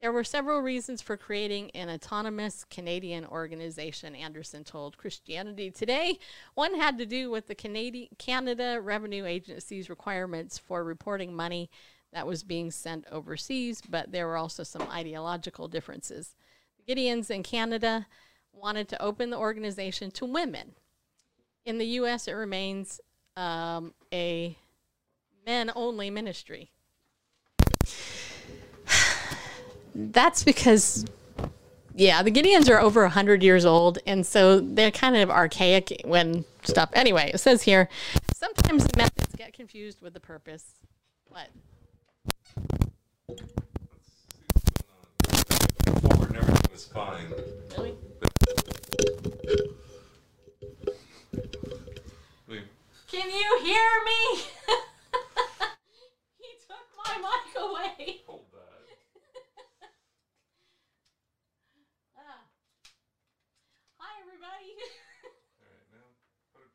[0.00, 6.18] There were several reasons for creating an autonomous Canadian organization, Anderson told Christianity Today.
[6.54, 11.68] One had to do with the Canadi- Canada Revenue Agency's requirements for reporting money
[12.14, 16.34] that was being sent overseas, but there were also some ideological differences.
[16.78, 18.06] The Gideons in Canada
[18.52, 20.74] wanted to open the organization to women.
[21.64, 23.00] In the U.S., it remains
[23.36, 24.56] um, a
[25.46, 26.70] men only ministry.
[29.94, 31.04] That's because,
[31.94, 36.44] yeah, the Gideons are over 100 years old, and so they're kind of archaic when
[36.62, 36.90] stuff.
[36.92, 37.88] Anyway, it says here
[38.34, 40.74] sometimes the methods get confused with the purpose.
[41.28, 41.48] What?
[46.00, 47.26] Forward and everything was fine.
[47.76, 47.96] Really?
[53.10, 54.40] Can you hear me?
[56.38, 58.20] he took my mic away.
[58.26, 58.58] Hold that.
[62.16, 62.44] Ah.
[63.98, 64.76] Hi, everybody.
[65.60, 66.06] All right, now
[66.54, 66.72] put it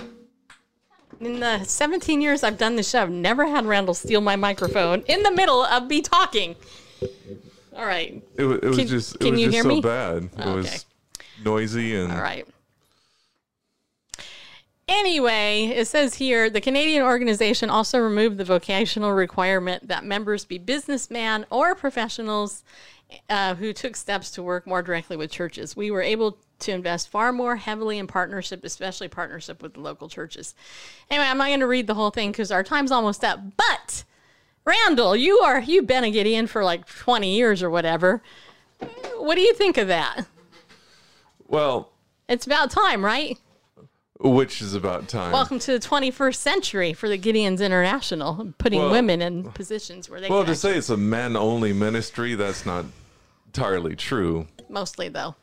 [0.00, 1.20] back.
[1.20, 5.02] In the 17 years I've done the show, I've never had Randall steal my microphone
[5.06, 6.56] in the middle of me talking.
[7.76, 8.22] All right.
[8.36, 9.80] It, it was Can- just it was just so me?
[9.80, 10.24] bad.
[10.24, 10.52] It Okay.
[10.54, 10.86] was
[11.42, 12.46] noisy and All right.
[14.86, 20.58] Anyway, it says here the Canadian organization also removed the vocational requirement that members be
[20.58, 22.62] businessmen or professionals
[23.30, 25.74] uh, who took steps to work more directly with churches.
[25.74, 30.08] We were able to invest far more heavily in partnership, especially partnership with the local
[30.08, 30.54] churches.
[31.10, 33.40] Anyway, I'm not going to read the whole thing because our time's almost up.
[33.56, 34.04] But
[34.64, 38.22] Randall, you are you've been a Gideon for like 20 years or whatever.
[39.16, 40.26] What do you think of that?
[41.46, 41.92] well,
[42.28, 43.38] It's about time, right?
[44.20, 45.32] Which is about time.
[45.32, 50.20] Welcome to the 21st century for the Gideons International, putting Well- women in positions where
[50.20, 52.84] they well, to say it's a men only ministry, that's not
[53.46, 54.46] entirely true.
[54.68, 55.34] mostly though.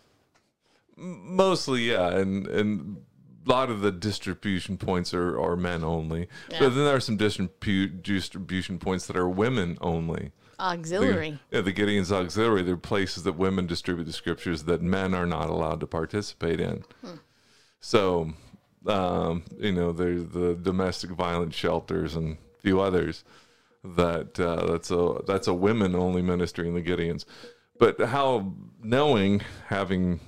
[0.98, 2.98] Mostly, yeah, and and
[3.46, 6.28] a lot of the distribution points are, are men only.
[6.50, 6.60] Yeah.
[6.60, 10.32] But then there are some distribu- distribution points that are women only.
[10.60, 11.40] Auxiliary.
[11.50, 15.50] Yeah, the Gideon's Auxiliary, they're places that women distribute the scriptures that men are not
[15.50, 16.84] allowed to participate in.
[17.04, 17.16] Hmm.
[17.80, 18.34] So,
[18.88, 23.24] um, you know, there's the domestic violence shelters and a few others
[23.84, 27.26] that uh, that's a that's a women only ministry in the Gideons.
[27.80, 28.54] But how
[28.84, 30.20] knowing having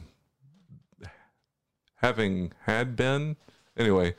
[1.97, 3.35] having had been
[3.77, 4.15] anyway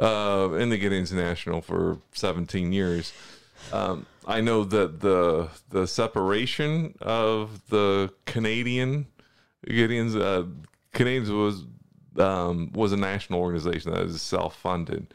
[0.00, 3.12] uh, in the Gideons National for 17 years.
[3.72, 9.06] Um, I know that the the separation of the Canadian
[9.66, 10.46] Gideons uh,
[10.92, 11.64] Canadians was
[12.18, 15.12] um, was a national organization that is self funded,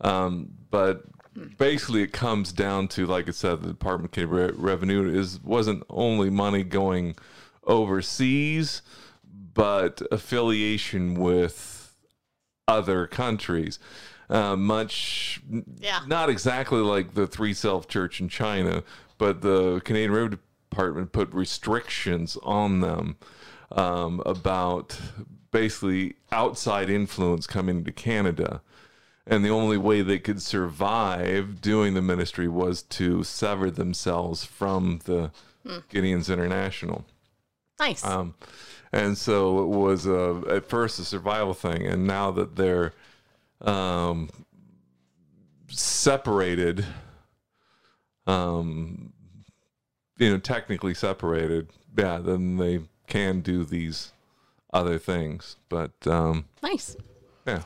[0.00, 1.04] um, but
[1.56, 5.84] basically it comes down to like I said, the Department of Re- Revenue is wasn't
[5.88, 7.14] only money going
[7.64, 8.82] overseas,
[9.54, 11.94] but affiliation with
[12.66, 13.78] other countries.
[14.30, 15.40] Uh, much,
[15.78, 16.00] Yeah.
[16.06, 18.82] not exactly like the Three Self Church in China,
[19.16, 20.36] but the Canadian Revenue
[20.70, 23.16] Department put restrictions on them
[23.72, 24.98] um, about
[25.50, 28.60] basically outside influence coming to Canada.
[29.26, 35.00] And the only way they could survive doing the ministry was to sever themselves from
[35.04, 35.30] the
[35.90, 37.04] Gideons International.
[37.78, 38.04] Nice.
[38.04, 38.34] Um,
[38.92, 42.92] and so it was a, at first a survival thing, and now that they're
[43.60, 44.30] um,
[45.68, 46.86] separated,
[48.26, 49.12] um,
[50.16, 54.12] you know, technically separated, yeah, then they can do these
[54.72, 55.56] other things.
[55.68, 56.96] But um, nice.
[57.46, 57.62] yeah,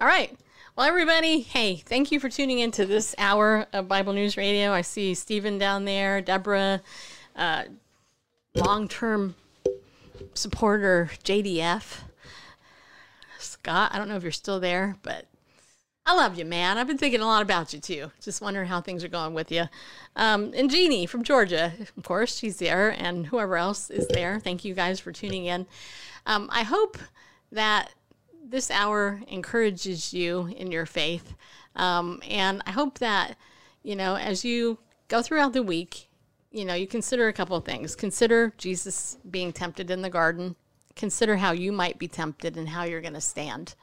[0.00, 0.36] All right.
[0.76, 4.72] Well, everybody, hey, thank you for tuning into this hour of Bible News Radio.
[4.72, 6.82] I see Stephen down there, Deborah,
[7.34, 7.62] uh,
[8.54, 9.36] long term
[10.34, 12.00] supporter JDF,
[13.38, 13.90] Scott.
[13.94, 15.26] I don't know if you're still there, but
[16.04, 16.78] I love you, man.
[16.78, 18.12] I've been thinking a lot about you too.
[18.20, 19.64] Just wondering how things are going with you.
[20.14, 24.38] Um, and Jeannie from Georgia, of course, she's there, and whoever else is there.
[24.38, 25.66] Thank you guys for tuning in.
[26.26, 26.98] Um, I hope
[27.52, 27.92] that
[28.44, 31.34] this hour encourages you in your faith.
[31.76, 33.36] Um, and I hope that,
[33.82, 36.08] you know, as you go throughout the week,
[36.50, 37.94] you know, you consider a couple of things.
[37.94, 40.56] Consider Jesus being tempted in the garden.
[40.94, 43.74] Consider how you might be tempted and how you're going to stand.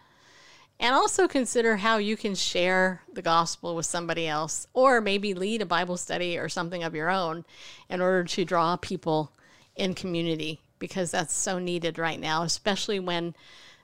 [0.80, 5.62] And also consider how you can share the gospel with somebody else or maybe lead
[5.62, 7.46] a Bible study or something of your own
[7.90, 9.32] in order to draw people
[9.76, 13.34] in community because that's so needed right now, especially when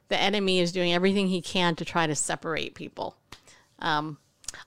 [0.09, 3.15] the enemy is doing everything he can to try to separate people.
[3.79, 4.17] Um,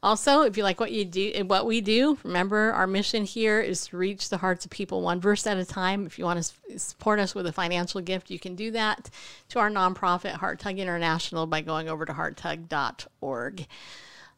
[0.03, 3.89] also, if you like what you do, what we do, remember our mission here is
[3.89, 6.07] to reach the hearts of people one verse at a time.
[6.07, 9.11] If you want to support us with a financial gift, you can do that
[9.51, 13.67] to our nonprofit Heart Tug International by going over to hearttug.org.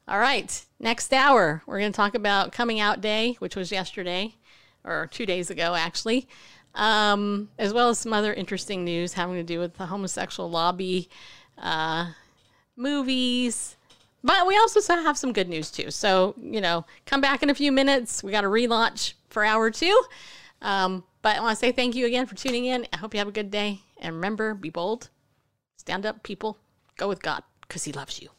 [0.09, 4.35] All right, next hour we're going to talk about Coming Out Day, which was yesterday
[4.85, 6.29] or two days ago, actually,
[6.75, 11.09] um, as well as some other interesting news having to do with the homosexual lobby,
[11.59, 12.11] uh,
[12.77, 13.77] movies.
[14.23, 15.91] But we also have some good news too.
[15.91, 18.23] So, you know, come back in a few minutes.
[18.23, 20.03] We got a relaunch for hour two.
[20.63, 22.87] Um, but I want to say thank you again for tuning in.
[22.93, 23.81] I hope you have a good day.
[23.99, 25.11] And remember, be bold,
[25.77, 26.59] stand up, people,
[26.97, 28.31] go with God because He loves you.